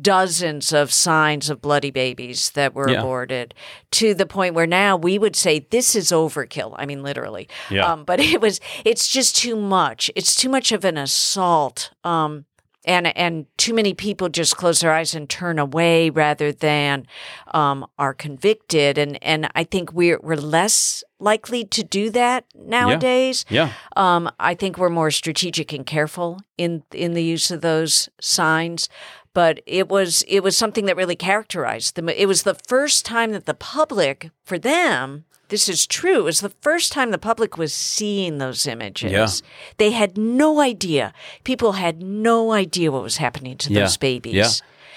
dozens 0.00 0.72
of 0.72 0.92
signs 0.92 1.48
of 1.50 1.60
bloody 1.60 1.90
babies 1.90 2.50
that 2.52 2.74
were 2.74 2.88
Yeah. 2.90 3.00
aborted 3.00 3.54
to 3.92 4.14
the 4.14 4.26
point 4.26 4.54
where 4.54 4.66
now 4.66 4.96
we 4.96 5.18
would 5.18 5.36
say 5.36 5.60
this 5.70 5.94
is 5.94 6.08
overkill. 6.10 6.74
I 6.78 6.86
mean, 6.86 7.02
literally. 7.02 7.48
Yeah. 7.70 7.86
Um, 7.92 8.04
but 8.04 8.18
it 8.34 8.40
was, 8.40 8.60
it's 8.84 9.08
just 9.08 9.36
too 9.36 9.54
much. 9.56 10.10
It's 10.16 10.34
too 10.34 10.48
much 10.48 10.72
of 10.72 10.84
an 10.84 10.96
assault. 10.96 11.90
Um, 12.02 12.44
and, 12.84 13.16
and 13.16 13.46
too 13.56 13.74
many 13.74 13.94
people 13.94 14.28
just 14.28 14.56
close 14.56 14.80
their 14.80 14.92
eyes 14.92 15.14
and 15.14 15.28
turn 15.28 15.58
away 15.58 16.10
rather 16.10 16.52
than 16.52 17.06
um, 17.54 17.86
are 17.98 18.14
convicted. 18.14 18.98
And, 18.98 19.22
and 19.22 19.48
I 19.54 19.64
think 19.64 19.92
we're, 19.92 20.18
we're 20.20 20.36
less 20.36 21.04
likely 21.18 21.64
to 21.64 21.82
do 21.84 22.10
that 22.10 22.44
nowadays. 22.54 23.44
Yeah. 23.48 23.72
Um, 23.96 24.30
I 24.40 24.54
think 24.54 24.78
we're 24.78 24.90
more 24.90 25.10
strategic 25.10 25.72
and 25.72 25.86
careful 25.86 26.40
in 26.58 26.82
in 26.92 27.14
the 27.14 27.22
use 27.22 27.50
of 27.50 27.60
those 27.60 28.08
signs. 28.20 28.88
But 29.34 29.62
it 29.64 29.88
was 29.88 30.22
it 30.28 30.42
was 30.42 30.56
something 30.56 30.84
that 30.86 30.96
really 30.96 31.16
characterized 31.16 31.94
them. 31.94 32.08
It 32.08 32.26
was 32.26 32.42
the 32.42 32.54
first 32.54 33.06
time 33.06 33.32
that 33.32 33.46
the 33.46 33.54
public, 33.54 34.30
for 34.44 34.58
them, 34.58 35.24
this 35.52 35.68
is 35.68 35.86
true. 35.86 36.20
It 36.20 36.24
was 36.24 36.40
the 36.40 36.48
first 36.62 36.92
time 36.92 37.10
the 37.10 37.18
public 37.18 37.58
was 37.58 37.74
seeing 37.74 38.38
those 38.38 38.66
images. 38.66 39.12
Yeah. 39.12 39.28
They 39.76 39.90
had 39.92 40.16
no 40.16 40.60
idea. 40.60 41.12
People 41.44 41.72
had 41.72 42.02
no 42.02 42.52
idea 42.52 42.90
what 42.90 43.02
was 43.02 43.18
happening 43.18 43.58
to 43.58 43.70
Yeah. 43.72 43.80
those 43.82 43.98
babies. 43.98 44.34
Yeah. 44.34 44.48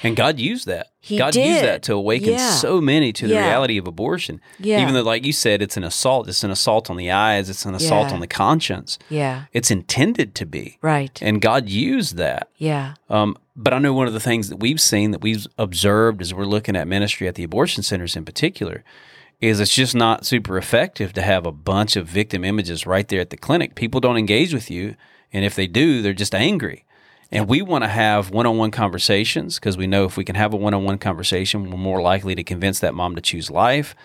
And 0.04 0.16
God 0.16 0.40
used 0.40 0.66
that. 0.68 0.88
He 1.02 1.18
God 1.18 1.34
did. 1.34 1.48
used 1.48 1.64
that 1.64 1.82
to 1.84 1.94
awaken 1.94 2.34
Yeah. 2.34 2.52
so 2.52 2.80
many 2.80 3.12
to 3.14 3.28
the 3.28 3.34
Yeah. 3.34 3.48
reality 3.48 3.78
of 3.78 3.86
abortion. 3.88 4.40
Yeah. 4.60 4.82
Even 4.82 4.94
though, 4.94 5.02
like 5.02 5.26
you 5.26 5.34
said, 5.34 5.62
it's 5.62 5.78
an 5.78 5.84
assault. 5.84 6.28
It's 6.30 6.44
an 6.44 6.52
assault 6.52 6.90
on 6.90 6.96
the 6.98 7.12
eyes. 7.12 7.50
It's 7.50 7.66
an 7.66 7.76
assault 7.76 8.12
on 8.14 8.20
the 8.22 8.28
conscience. 8.28 8.98
Yeah. 9.10 9.44
It's 9.52 9.72
intended 9.72 10.36
to 10.36 10.46
be. 10.46 10.78
Right. 10.82 11.18
And 11.22 11.42
God 11.42 11.68
used 11.70 12.18
that. 12.18 12.50
Yeah. 12.58 12.94
Um, 13.10 13.36
but 13.56 13.74
I 13.74 13.80
know 13.80 13.94
one 13.94 14.08
of 14.08 14.14
the 14.14 14.20
things 14.20 14.50
that 14.50 14.58
we've 14.58 14.82
seen 14.82 15.12
that 15.12 15.22
we've 15.22 15.48
observed 15.58 16.22
as 16.22 16.34
we're 16.34 16.46
looking 16.46 16.76
at 16.76 16.88
ministry 16.88 17.28
at 17.28 17.36
the 17.36 17.44
abortion 17.44 17.84
centers 17.84 18.16
in 18.16 18.24
particular 18.26 18.84
is 19.42 19.60
it's 19.60 19.74
just 19.76 19.96
not 19.96 20.26
super 20.26 20.58
effective 20.58 21.14
to 21.14 21.22
have 21.22 21.46
a 21.46 21.52
bunch 21.52 21.96
of 21.96 22.08
victim 22.08 22.44
images 22.44 22.86
right 22.86 23.08
there 23.08 23.22
at 23.22 23.30
the 23.30 23.38
clinic. 23.38 23.76
People 23.76 24.00
don't 24.00 24.18
engage 24.18 24.54
with 24.54 24.72
you, 24.72 24.96
and 25.34 25.44
if 25.46 25.56
they 25.56 25.68
do, 25.68 26.02
they're 26.02 26.14
just 26.14 26.34
angry. 26.36 26.86
And 27.32 27.48
we 27.48 27.62
want 27.62 27.84
to 27.84 27.90
have 27.90 28.30
one-on-one 28.32 28.72
conversations 28.72 29.56
because 29.56 29.78
we 29.78 29.88
know 29.88 30.06
if 30.06 30.16
we 30.16 30.24
can 30.24 30.36
have 30.36 30.54
a 30.54 30.58
one-on-one 30.58 31.00
conversation, 31.00 31.70
we're 31.70 31.78
more 31.78 32.02
likely 32.02 32.36
to 32.36 32.44
convince 32.44 32.80
that 32.80 32.94
mom 32.94 33.16
to 33.16 33.22
choose 33.22 33.50
life. 33.52 33.96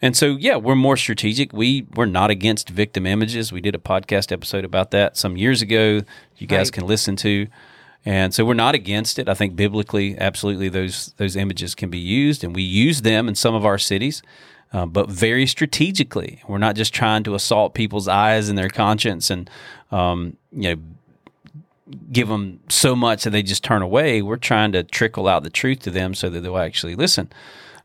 And 0.00 0.16
so, 0.16 0.36
yeah, 0.36 0.56
we're 0.56 0.76
more 0.76 0.96
strategic. 0.96 1.52
We 1.52 1.86
we're 1.94 2.06
not 2.06 2.30
against 2.30 2.70
victim 2.70 3.04
images. 3.06 3.52
We 3.52 3.60
did 3.60 3.74
a 3.74 3.78
podcast 3.78 4.32
episode 4.32 4.64
about 4.64 4.92
that 4.92 5.16
some 5.18 5.36
years 5.36 5.60
ago. 5.60 6.02
You 6.38 6.46
guys 6.46 6.68
Right. 6.68 6.72
can 6.72 6.86
listen 6.86 7.16
to. 7.16 7.48
And 8.06 8.32
so 8.32 8.46
we're 8.46 8.54
not 8.54 8.74
against 8.74 9.18
it. 9.18 9.28
I 9.28 9.34
think 9.34 9.56
biblically, 9.56 10.16
absolutely, 10.16 10.70
those 10.70 11.12
those 11.18 11.36
images 11.36 11.74
can 11.74 11.90
be 11.90 11.98
used, 11.98 12.42
and 12.42 12.54
we 12.56 12.62
use 12.62 13.02
them 13.02 13.28
in 13.28 13.34
some 13.34 13.54
of 13.54 13.66
our 13.66 13.76
cities, 13.76 14.22
uh, 14.72 14.86
but 14.86 15.08
very 15.08 15.46
strategically. 15.46 16.42
We're 16.46 16.58
not 16.58 16.76
just 16.76 16.94
trying 16.94 17.24
to 17.24 17.34
assault 17.34 17.74
people's 17.74 18.08
eyes 18.08 18.48
and 18.48 18.56
their 18.56 18.68
conscience, 18.68 19.30
and 19.30 19.50
um, 19.90 20.36
you 20.52 20.74
know, 20.74 20.82
give 22.12 22.28
them 22.28 22.60
so 22.68 22.94
much 22.94 23.24
that 23.24 23.30
they 23.30 23.42
just 23.42 23.64
turn 23.64 23.82
away. 23.82 24.22
We're 24.22 24.36
trying 24.36 24.72
to 24.72 24.82
trickle 24.82 25.28
out 25.28 25.42
the 25.42 25.50
truth 25.50 25.80
to 25.80 25.90
them 25.90 26.14
so 26.14 26.28
that 26.30 26.40
they'll 26.40 26.58
actually 26.58 26.94
listen. 26.94 27.30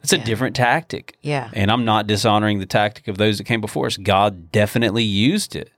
It's 0.03 0.13
a 0.13 0.19
different 0.19 0.55
tactic. 0.55 1.17
Yeah. 1.23 1.49
And 1.53 1.71
I'm 1.71 1.83
not 1.83 2.05
dishonoring 2.05 2.59
the 2.59 2.67
tactic 2.67 3.07
of 3.07 3.17
those 3.17 3.39
that 3.39 3.45
came 3.45 3.59
before 3.59 3.87
us. 3.87 3.97
God 3.97 4.51
definitely 4.51 5.03
used 5.03 5.55
it. 5.55 5.71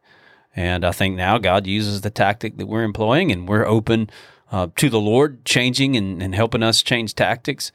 And 0.54 0.84
I 0.84 0.92
think 0.92 1.16
now 1.16 1.38
God 1.38 1.66
uses 1.66 2.02
the 2.02 2.10
tactic 2.10 2.58
that 2.58 2.66
we're 2.66 2.84
employing, 2.84 3.32
and 3.32 3.48
we're 3.48 3.66
open 3.66 4.10
uh, 4.52 4.68
to 4.76 4.90
the 4.90 5.00
Lord 5.00 5.46
changing 5.46 5.96
and, 5.96 6.22
and 6.22 6.36
helping 6.36 6.64
us 6.64 6.82
change 6.82 7.16
tactics, 7.16 7.72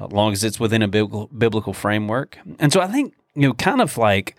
as 0.00 0.12
long 0.12 0.32
as 0.32 0.44
it's 0.44 0.60
within 0.60 0.82
a 0.82 0.88
biblical, 0.88 1.26
biblical 1.26 1.72
framework. 1.72 2.38
And 2.58 2.72
so 2.72 2.80
I 2.80 2.86
think, 2.86 3.14
you 3.34 3.48
know, 3.48 3.54
kind 3.54 3.80
of 3.80 3.96
like 3.96 4.36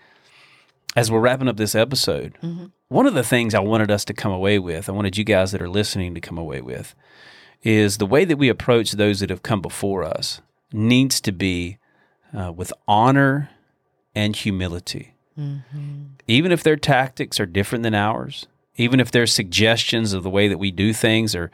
as 0.96 1.10
we're 1.10 1.20
wrapping 1.20 1.48
up 1.48 1.56
this 1.56 1.74
episode, 1.74 2.36
mm-hmm. 2.42 2.66
one 2.88 3.06
of 3.06 3.14
the 3.14 3.24
things 3.24 3.54
I 3.54 3.60
wanted 3.60 3.90
us 3.90 4.04
to 4.06 4.14
come 4.14 4.32
away 4.32 4.58
with, 4.58 4.88
I 4.88 4.92
wanted 4.92 5.16
you 5.16 5.24
guys 5.24 5.52
that 5.52 5.62
are 5.62 5.68
listening 5.68 6.14
to 6.14 6.20
come 6.20 6.38
away 6.38 6.60
with, 6.60 6.94
is 7.62 7.98
the 7.98 8.06
way 8.06 8.24
that 8.24 8.36
we 8.36 8.48
approach 8.48 8.92
those 8.92 9.20
that 9.20 9.30
have 9.30 9.42
come 9.42 9.60
before 9.60 10.04
us 10.04 10.40
needs 10.72 11.20
to 11.22 11.32
be 11.32 11.78
uh, 12.36 12.52
with 12.52 12.72
honor 12.86 13.50
and 14.14 14.36
humility. 14.36 15.14
Mm-hmm. 15.38 16.02
Even 16.28 16.52
if 16.52 16.62
their 16.62 16.76
tactics 16.76 17.40
are 17.40 17.46
different 17.46 17.82
than 17.82 17.94
ours, 17.94 18.46
even 18.76 19.00
if 19.00 19.10
their 19.10 19.26
suggestions 19.26 20.12
of 20.12 20.22
the 20.22 20.30
way 20.30 20.48
that 20.48 20.58
we 20.58 20.70
do 20.70 20.92
things 20.92 21.34
are, 21.34 21.50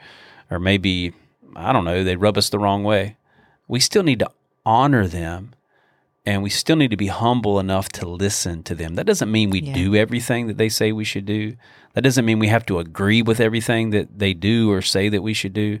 or 0.49 0.59
maybe, 0.59 1.13
I 1.55 1.71
don't 1.71 1.85
know, 1.85 2.03
they 2.03 2.15
rub 2.15 2.37
us 2.37 2.49
the 2.49 2.59
wrong 2.59 2.83
way, 2.83 3.17
we 3.71 3.79
still 3.79 4.03
need 4.03 4.19
to 4.19 4.29
honor 4.65 5.07
them 5.07 5.53
and 6.25 6.43
we 6.43 6.49
still 6.49 6.75
need 6.75 6.91
to 6.91 6.97
be 6.97 7.07
humble 7.07 7.57
enough 7.59 7.87
to 7.89 8.07
listen 8.07 8.61
to 8.63 8.75
them. 8.75 8.95
That 8.95 9.05
doesn't 9.07 9.31
mean 9.31 9.49
we 9.49 9.61
Yeah. 9.61 9.73
do 9.73 9.95
everything 9.95 10.47
that 10.47 10.57
they 10.57 10.69
say 10.69 10.91
we 10.91 11.05
should 11.05 11.25
do. 11.25 11.55
That 11.93 12.01
doesn't 12.03 12.25
mean 12.25 12.37
we 12.37 12.47
have 12.49 12.65
to 12.67 12.79
agree 12.79 13.21
with 13.21 13.39
everything 13.39 13.89
that 13.91 14.19
they 14.19 14.33
do 14.33 14.69
or 14.71 14.81
say 14.81 15.09
that 15.09 15.23
we 15.23 15.33
should 15.33 15.53
do. 15.53 15.79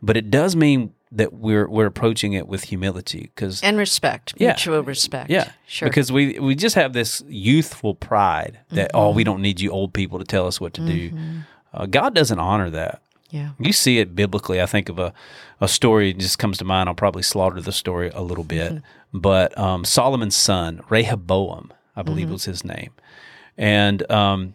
But 0.00 0.16
it 0.16 0.30
does 0.30 0.54
mean 0.56 0.92
that 1.12 1.32
we're 1.32 1.68
we're 1.68 1.86
approaching 1.86 2.32
it 2.32 2.46
with 2.48 2.64
humility 2.64 3.30
because 3.34 3.62
And 3.62 3.76
respect, 3.76 4.34
Yeah. 4.38 4.48
mutual 4.52 4.82
respect. 4.82 5.28
yeah, 5.30 5.50
Sure. 5.66 5.88
because 5.88 6.10
we 6.12 6.38
we 6.38 6.54
just 6.54 6.74
have 6.76 6.92
this 6.92 7.22
youthful 7.28 7.94
pride 7.94 8.58
that 8.70 8.90
oh 8.94 9.10
we 9.10 9.24
don't 9.24 9.40
need 9.42 9.60
you 9.60 9.70
old 9.72 9.92
people 9.92 10.18
to 10.18 10.24
tell 10.24 10.46
us 10.46 10.60
what 10.60 10.72
to 10.74 10.80
do. 10.94 11.10
Uh, 11.74 11.86
God 11.86 12.14
doesn't 12.14 12.38
honor 12.38 12.70
that. 12.70 13.02
Yeah. 13.30 13.50
You 13.58 13.72
see 13.72 13.98
it 13.98 14.14
biblically. 14.14 14.60
I 14.60 14.66
think 14.66 14.88
of 14.88 14.98
a, 14.98 15.12
a 15.60 15.68
story 15.68 16.12
just 16.12 16.38
comes 16.38 16.58
to 16.58 16.64
mind. 16.64 16.88
I'll 16.88 16.94
probably 16.94 17.22
slaughter 17.22 17.60
the 17.60 17.72
story 17.72 18.10
a 18.14 18.22
little 18.22 18.44
bit. 18.44 18.82
But 19.12 19.56
um, 19.58 19.84
Solomon's 19.84 20.36
son, 20.36 20.82
Rehoboam, 20.88 21.72
I 21.94 22.02
believe 22.02 22.30
was 22.30 22.44
his 22.44 22.64
name. 22.64 22.90
And 23.56 24.08
um, 24.10 24.54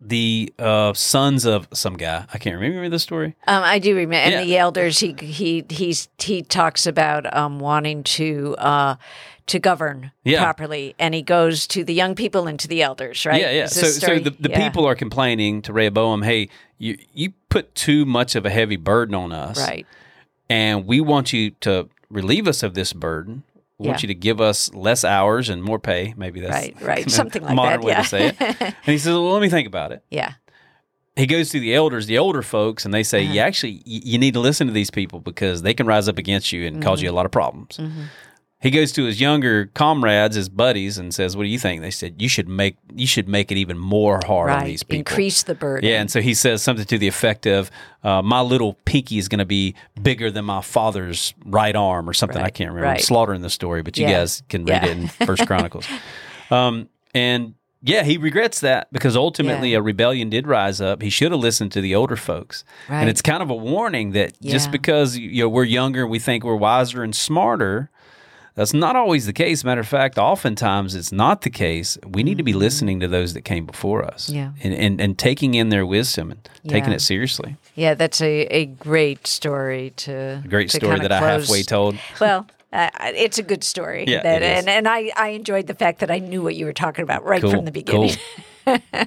the 0.00 0.52
uh, 0.58 0.92
sons 0.94 1.44
of 1.44 1.68
some 1.72 1.96
guy, 1.96 2.24
I 2.32 2.38
can't 2.38 2.58
remember 2.58 2.88
the 2.88 2.98
story. 2.98 3.34
Um, 3.46 3.62
I 3.64 3.78
do 3.78 3.94
remember, 3.96 4.14
and 4.24 4.32
Yeah. 4.32 4.44
the 4.44 4.56
elders. 4.56 5.00
He 5.00 5.14
he 5.18 5.64
he's 5.68 6.08
he 6.18 6.42
talks 6.42 6.86
about 6.86 7.32
um, 7.36 7.58
wanting 7.58 8.04
to 8.04 8.54
uh, 8.58 8.94
to 9.48 9.58
govern 9.58 10.12
Yeah. 10.24 10.42
properly, 10.42 10.94
and 10.98 11.14
he 11.14 11.22
goes 11.22 11.66
to 11.68 11.84
the 11.84 11.92
young 11.94 12.14
people 12.14 12.46
and 12.46 12.58
to 12.60 12.68
the 12.68 12.82
elders. 12.82 13.26
Right? 13.26 13.40
Yeah, 13.40 13.50
yeah. 13.50 13.66
So, 13.66 13.86
so 13.86 14.18
the, 14.18 14.30
the 14.30 14.50
yeah. 14.50 14.66
people 14.68 14.86
are 14.86 14.94
complaining 14.94 15.62
to 15.62 15.72
Rehoboam, 15.72 16.22
hey, 16.22 16.48
you, 16.78 16.96
you 17.12 17.32
put 17.48 17.74
too 17.74 18.04
much 18.06 18.34
of 18.36 18.46
a 18.46 18.50
heavy 18.50 18.76
burden 18.76 19.14
on 19.14 19.32
us. 19.32 19.58
right? 19.58 19.86
and 20.50 20.86
we 20.86 20.98
want 21.00 21.32
you 21.32 21.50
to 21.60 21.88
relieve 22.08 22.48
us 22.48 22.62
of 22.62 22.72
this 22.72 22.92
burden. 22.94 23.42
We 23.78 23.86
want 23.88 23.98
Yeah. 23.98 24.08
you 24.08 24.14
to 24.14 24.18
give 24.18 24.40
us 24.40 24.72
less 24.72 25.04
hours 25.04 25.48
and 25.50 25.62
more 25.62 25.78
pay. 25.78 26.14
Maybe 26.16 26.40
that's 26.40 26.52
Right, 26.54 26.80
right. 26.82 27.10
Something 27.20 27.42
like 27.42 27.54
modern 27.54 27.80
that, 27.80 27.86
way 27.86 27.92
yeah. 27.92 28.02
to 28.02 28.08
say 28.08 28.26
it. 28.28 28.36
And 28.60 28.74
he 28.84 28.96
says, 28.98 29.12
"Well, 29.12 29.32
let 29.32 29.42
me 29.42 29.48
think 29.50 29.66
about 29.68 29.92
it." 29.92 30.02
Yeah, 30.10 30.32
He 31.16 31.26
goes 31.26 31.50
to 31.50 31.60
the 31.60 31.74
elders, 31.74 32.06
the 32.06 32.16
older 32.18 32.42
folks, 32.42 32.84
and 32.86 32.94
they 32.94 33.02
say, 33.02 33.24
Uh-huh. 33.24 33.34
"You 33.34 33.40
actually 33.40 33.82
you 33.84 34.18
need 34.18 34.32
to 34.34 34.40
listen 34.40 34.66
to 34.68 34.72
these 34.72 34.90
people 34.90 35.20
because 35.20 35.62
they 35.62 35.74
can 35.74 35.86
rise 35.86 36.08
up 36.08 36.16
against 36.18 36.50
you 36.52 36.66
and 36.66 36.82
cause 36.82 36.98
Mm-hmm. 37.00 37.04
you 37.06 37.10
a 37.10 37.16
lot 37.18 37.26
of 37.26 37.30
problems." 37.32 37.78
He 38.60 38.70
goes 38.72 38.90
to 38.92 39.04
his 39.04 39.20
younger 39.20 39.66
comrades, 39.66 40.34
his 40.34 40.48
buddies, 40.48 40.98
and 40.98 41.14
says, 41.14 41.36
"What 41.36 41.44
do 41.44 41.48
you 41.48 41.60
think?" 41.60 41.80
They 41.80 41.92
said, 41.92 42.16
"You 42.20 42.28
should 42.28 42.48
make 42.48 42.76
you 42.92 43.06
should 43.06 43.28
make 43.28 43.52
it 43.52 43.56
even 43.56 43.78
more 43.78 44.18
hard 44.26 44.50
on 44.50 44.64
these 44.64 44.82
people." 44.82 44.98
Increase 44.98 45.44
the 45.44 45.54
burden. 45.54 45.88
Yeah, 45.88 46.00
and 46.00 46.10
so 46.10 46.20
he 46.20 46.34
says 46.34 46.60
something 46.60 46.84
to 46.86 46.98
the 46.98 47.06
effect 47.06 47.46
of, 47.46 47.70
uh, 48.02 48.20
"My 48.20 48.40
little 48.40 48.74
pinky 48.84 49.18
is 49.18 49.28
going 49.28 49.38
to 49.38 49.44
be 49.44 49.76
bigger 50.02 50.28
than 50.30 50.44
my 50.44 50.60
father's 50.60 51.34
right 51.46 51.76
arm," 51.76 52.08
or 52.08 52.12
something. 52.12 52.42
I 52.42 52.50
can't 52.50 52.70
remember. 52.70 52.88
I'm 52.88 52.98
slaughtering 52.98 53.42
the 53.42 53.50
story, 53.50 53.82
but 53.82 53.96
you 53.96 54.06
Yeah. 54.06 54.18
guys 54.18 54.42
can 54.48 54.64
read 54.64 54.82
Yeah. 54.82 54.88
it 54.90 54.98
in 54.98 55.06
First 55.06 55.46
Chronicles. 55.46 55.86
Um, 56.50 56.88
and 57.14 57.54
yeah, 57.82 58.02
he 58.02 58.16
regrets 58.18 58.58
that 58.60 58.88
because 58.92 59.16
ultimately 59.16 59.70
Yeah. 59.72 59.78
a 59.78 59.82
rebellion 59.82 60.30
did 60.30 60.48
rise 60.48 60.80
up. 60.80 61.00
He 61.00 61.10
should 61.10 61.30
have 61.30 61.40
listened 61.40 61.70
to 61.72 61.80
the 61.80 61.94
older 61.94 62.16
folks. 62.16 62.64
Right. 62.88 63.02
And 63.02 63.08
it's 63.08 63.22
kind 63.22 63.40
of 63.40 63.50
a 63.50 63.54
warning 63.54 64.10
that 64.12 64.32
just 64.42 64.72
because 64.72 65.16
you 65.16 65.44
know 65.44 65.48
we're 65.48 65.62
younger 65.62 66.02
and 66.02 66.10
we 66.10 66.18
think 66.18 66.42
we're 66.42 66.56
wiser 66.56 67.04
and 67.04 67.14
smarter, 67.14 67.88
that's 68.58 68.74
not 68.74 68.96
always 68.96 69.24
the 69.26 69.32
case. 69.32 69.62
Matter 69.62 69.80
of 69.80 69.86
fact, 69.86 70.18
oftentimes 70.18 70.96
it's 70.96 71.12
not 71.12 71.42
the 71.42 71.50
case. 71.50 71.96
We 72.04 72.24
need 72.24 72.38
to 72.38 72.42
be 72.42 72.52
listening 72.52 72.98
to 72.98 73.06
those 73.06 73.34
that 73.34 73.42
came 73.42 73.66
before 73.66 74.04
us. 74.04 74.26
Mm-hmm. 74.26 74.36
Yeah. 74.36 74.50
And 74.64 74.74
and, 74.74 75.00
and 75.00 75.18
taking 75.18 75.54
in 75.54 75.68
their 75.68 75.86
wisdom 75.86 76.32
and 76.32 76.48
taking 76.66 76.92
it 76.92 77.00
seriously. 77.00 77.56
Yeah, 77.76 77.94
that's 77.94 78.20
a, 78.20 78.46
a 78.46 78.66
great 78.66 79.28
story 79.28 79.92
to 79.98 80.42
A 80.44 80.48
great 80.48 80.70
to 80.70 80.78
story 80.78 80.98
that 80.98 81.12
I 81.12 81.18
halfway 81.20 81.62
told. 81.62 81.96
Well, 82.20 82.48
uh, 82.72 82.90
it's 83.14 83.38
a 83.38 83.44
good 83.44 83.62
story. 83.62 84.04
Yeah, 84.08 84.22
that, 84.24 84.42
it 84.42 84.44
is. 84.44 84.58
and 84.58 84.68
and 84.68 84.88
I, 84.88 85.12
I 85.16 85.28
enjoyed 85.28 85.68
the 85.68 85.74
fact 85.74 86.00
that 86.00 86.10
I 86.10 86.18
knew 86.18 86.42
what 86.42 86.56
you 86.56 86.66
were 86.66 86.72
talking 86.72 87.04
about 87.04 87.24
right 87.24 87.40
Cool, 87.40 87.52
from 87.52 87.64
the 87.64 87.70
beginning. 87.72 88.16
cool. 88.64 89.04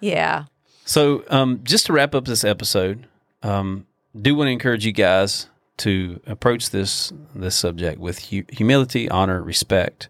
Yeah. 0.00 0.44
So, 0.84 1.24
um, 1.28 1.60
just 1.64 1.86
to 1.86 1.92
wrap 1.92 2.14
up 2.14 2.24
this 2.24 2.44
episode, 2.44 3.06
um, 3.42 3.86
do 4.20 4.34
want 4.34 4.48
to 4.48 4.52
encourage 4.52 4.86
you 4.86 4.92
guys 4.92 5.48
to 5.78 6.20
approach 6.26 6.70
this 6.70 7.12
this 7.34 7.56
subject 7.56 7.98
with 7.98 8.30
hu- 8.30 8.44
humility, 8.50 9.08
honor, 9.08 9.42
respect. 9.42 10.08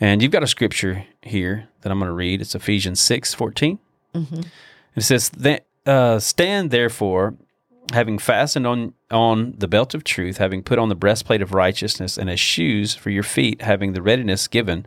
And 0.00 0.20
you've 0.20 0.32
got 0.32 0.42
a 0.42 0.48
scripture 0.48 1.04
here 1.22 1.68
that 1.82 1.92
I'm 1.92 1.98
going 1.98 2.08
to 2.08 2.14
read. 2.14 2.40
It's 2.40 2.54
Ephesians 2.54 3.00
six 3.00 3.34
fourteen. 3.34 3.78
It 4.94 5.02
says, 5.02 5.30
that, 5.30 5.64
uh, 5.86 6.18
"Stand 6.18 6.70
therefore, 6.70 7.34
having 7.92 8.18
fastened 8.18 8.66
on 8.66 8.94
on 9.10 9.54
the 9.56 9.68
belt 9.68 9.94
of 9.94 10.04
truth, 10.04 10.38
having 10.38 10.62
put 10.62 10.78
on 10.78 10.88
the 10.88 10.94
breastplate 10.94 11.42
of 11.42 11.52
righteousness, 11.52 12.18
and 12.18 12.28
as 12.28 12.40
shoes 12.40 12.94
for 12.94 13.10
your 13.10 13.22
feet, 13.22 13.62
having 13.62 13.92
the 13.92 14.02
readiness 14.02 14.48
given 14.48 14.84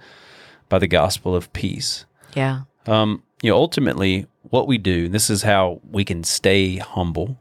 by 0.70 0.80
the 0.80 0.88
gospel 0.88 1.36
of 1.36 1.52
peace." 1.54 2.06
Yeah. 2.36 2.62
um, 2.88 3.24
you 3.42 3.52
know, 3.52 3.58
ultimately, 3.58 4.28
what 4.50 4.68
we 4.68 4.78
do, 4.78 5.08
this 5.08 5.30
is 5.30 5.44
how 5.44 5.80
we 5.90 6.04
can 6.04 6.24
stay 6.24 6.78
humble, 6.78 7.40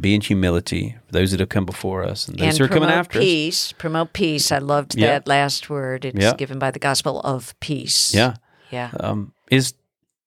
be 0.00 0.14
in 0.14 0.20
humility 0.20 0.96
for 1.06 1.12
those 1.12 1.30
that 1.30 1.40
have 1.40 1.48
come 1.48 1.64
before 1.64 2.04
us 2.04 2.28
and 2.28 2.38
those 2.38 2.48
and 2.48 2.58
who 2.58 2.64
are 2.64 2.68
coming 2.68 2.90
after 2.90 3.18
us. 3.18 3.24
peace. 3.24 3.72
Promote 3.72 4.12
peace. 4.12 4.52
I 4.52 4.58
loved 4.58 4.94
Yeah. 4.94 5.06
that 5.08 5.26
last 5.26 5.70
word. 5.70 6.04
It's 6.04 6.18
Yeah. 6.18 6.34
given 6.34 6.58
by 6.58 6.70
the 6.70 6.78
gospel 6.78 7.20
of 7.20 7.58
peace. 7.60 8.12
Yeah, 8.14 8.34
Yeah. 8.70 8.90
um, 9.00 9.32
is 9.50 9.74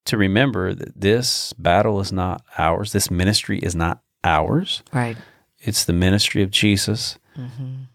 to 0.06 0.18
remember 0.18 0.74
that 0.74 1.00
this 1.00 1.54
battle 1.54 2.00
is 2.02 2.12
not 2.12 2.44
ours. 2.58 2.92
This 2.92 3.12
ministry 3.12 3.60
is 3.60 3.76
not 3.76 4.02
ours. 4.24 4.82
Right. 4.92 5.18
It's 5.60 5.86
the 5.86 5.94
ministry 5.94 6.42
of 6.44 6.50
Jesus. 6.52 7.18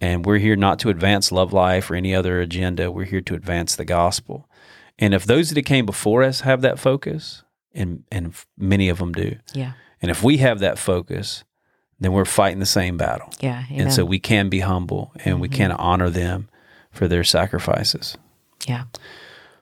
And 0.00 0.26
we're 0.26 0.38
here 0.38 0.57
not 0.57 0.78
to 0.81 0.88
advance 0.88 1.31
love 1.31 1.52
life 1.52 1.90
or 1.90 1.94
any 1.94 2.12
other 2.14 2.40
agenda. 2.40 2.90
We're 2.90 3.04
here 3.04 3.20
to 3.20 3.35
advance 3.35 3.76
the 3.76 3.85
gospel. 3.85 4.48
And 4.98 5.14
if 5.14 5.24
those 5.24 5.50
that 5.50 5.62
came 5.62 5.87
before 5.87 6.24
us 6.24 6.40
have 6.40 6.61
that 6.62 6.78
focus, 6.81 7.44
and, 7.72 8.02
and 8.11 8.35
many 8.57 8.88
of 8.88 8.98
them 8.98 9.12
do, 9.12 9.37
Yeah. 9.54 9.72
And 10.00 10.11
if 10.11 10.22
we 10.22 10.38
have 10.38 10.61
that 10.61 10.78
focus, 10.78 11.44
then 12.00 12.12
we're 12.12 12.24
fighting 12.24 12.61
the 12.61 12.66
same 12.66 12.96
battle. 12.96 13.32
Yeah. 13.40 13.64
And 13.70 13.92
so 13.92 14.04
we 14.04 14.18
can 14.18 14.48
be 14.48 14.61
humble 14.61 15.12
and 15.24 15.40
we 15.40 15.48
can 15.48 15.70
mm-hmm. 15.70 15.80
honor 15.80 16.11
them 16.11 16.48
for 16.90 17.08
their 17.08 17.24
sacrifices. 17.24 18.16
yeah. 18.66 18.84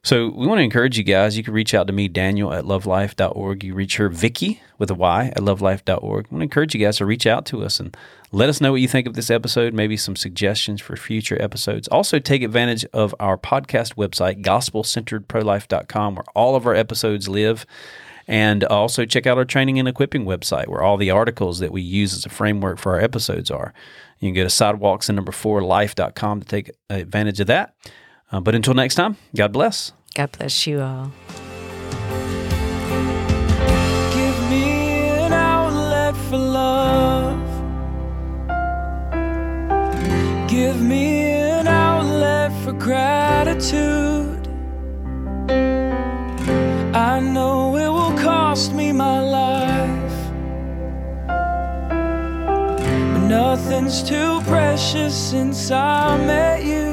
So 0.06 0.28
we 0.28 0.46
want 0.46 0.60
to 0.60 0.62
encourage 0.62 0.96
you 0.96 1.02
guys. 1.02 1.36
You 1.36 1.42
can 1.42 1.52
reach 1.52 1.74
out 1.74 1.88
to 1.88 1.92
me, 1.92 2.06
Daniel 2.06 2.52
at 2.52 2.62
lovelife.org. 2.62 3.64
You 3.64 3.74
reach 3.74 3.96
her, 3.96 4.08
Vicky, 4.08 4.62
with 4.78 4.88
a 4.88 4.94
Y 4.94 5.32
at 5.34 5.42
lovelife.org. 5.42 5.98
I 5.98 6.06
want 6.06 6.28
to 6.30 6.42
encourage 6.42 6.76
you 6.76 6.80
guys 6.80 6.98
to 6.98 7.06
reach 7.06 7.26
out 7.26 7.44
to 7.46 7.64
us 7.64 7.80
and 7.80 7.96
let 8.30 8.48
us 8.48 8.60
know 8.60 8.70
what 8.70 8.80
you 8.80 8.86
think 8.86 9.08
of 9.08 9.14
this 9.14 9.32
episode, 9.32 9.74
maybe 9.74 9.96
some 9.96 10.14
suggestions 10.14 10.80
for 10.80 10.94
future 10.94 11.36
episodes. 11.42 11.88
Also, 11.88 12.20
take 12.20 12.44
advantage 12.44 12.84
of 12.92 13.16
our 13.18 13.36
podcast 13.36 13.96
website, 13.96 14.44
gospelcenteredprolife.com, 14.44 16.14
where 16.14 16.24
all 16.36 16.54
of 16.54 16.66
our 16.66 16.74
episodes 16.76 17.28
live. 17.28 17.66
And 18.28 18.64
also 18.64 19.04
check 19.04 19.26
out 19.26 19.38
our 19.38 19.44
training 19.44 19.78
and 19.78 19.86
equipping 19.86 20.24
website, 20.24 20.66
where 20.66 20.82
all 20.82 20.96
the 20.96 21.10
articles 21.10 21.60
that 21.60 21.70
we 21.70 21.80
use 21.80 22.12
as 22.12 22.26
a 22.26 22.28
framework 22.28 22.78
for 22.78 22.94
our 22.94 23.00
episodes 23.00 23.50
are. 23.50 23.72
You 24.18 24.28
can 24.28 24.34
go 24.34 24.42
to 24.42 24.50
sidewalks 24.50 25.08
and 25.08 25.16
number 25.16 25.32
four 25.32 25.62
life.com 25.62 26.40
to 26.40 26.46
take 26.46 26.70
advantage 26.90 27.38
of 27.40 27.46
that. 27.46 27.74
Uh, 28.32 28.40
but 28.40 28.54
until 28.54 28.74
next 28.74 28.96
time, 28.96 29.16
God 29.34 29.52
bless. 29.52 29.92
God 30.14 30.32
bless 30.32 30.66
you 30.66 30.80
all. 30.80 31.12
Give 34.10 34.50
me 34.50 34.64
an 35.20 35.32
outlet 35.32 36.16
for 36.16 36.38
love. 36.38 37.38
Give 40.48 40.80
me 40.80 41.24
an 41.30 41.68
outlet 41.68 42.50
for 42.64 42.72
gratitude. 42.72 44.48
I 46.96 47.20
know 47.20 47.76
it 47.76 47.88
will 47.90 47.95
cost 48.56 48.72
me 48.72 48.90
my 48.90 49.20
life. 49.20 50.18
But 53.12 53.28
nothing's 53.28 54.02
too 54.02 54.40
precious 54.46 55.14
since 55.14 55.70
I 55.70 56.16
met 56.16 56.64
you. 56.64 56.85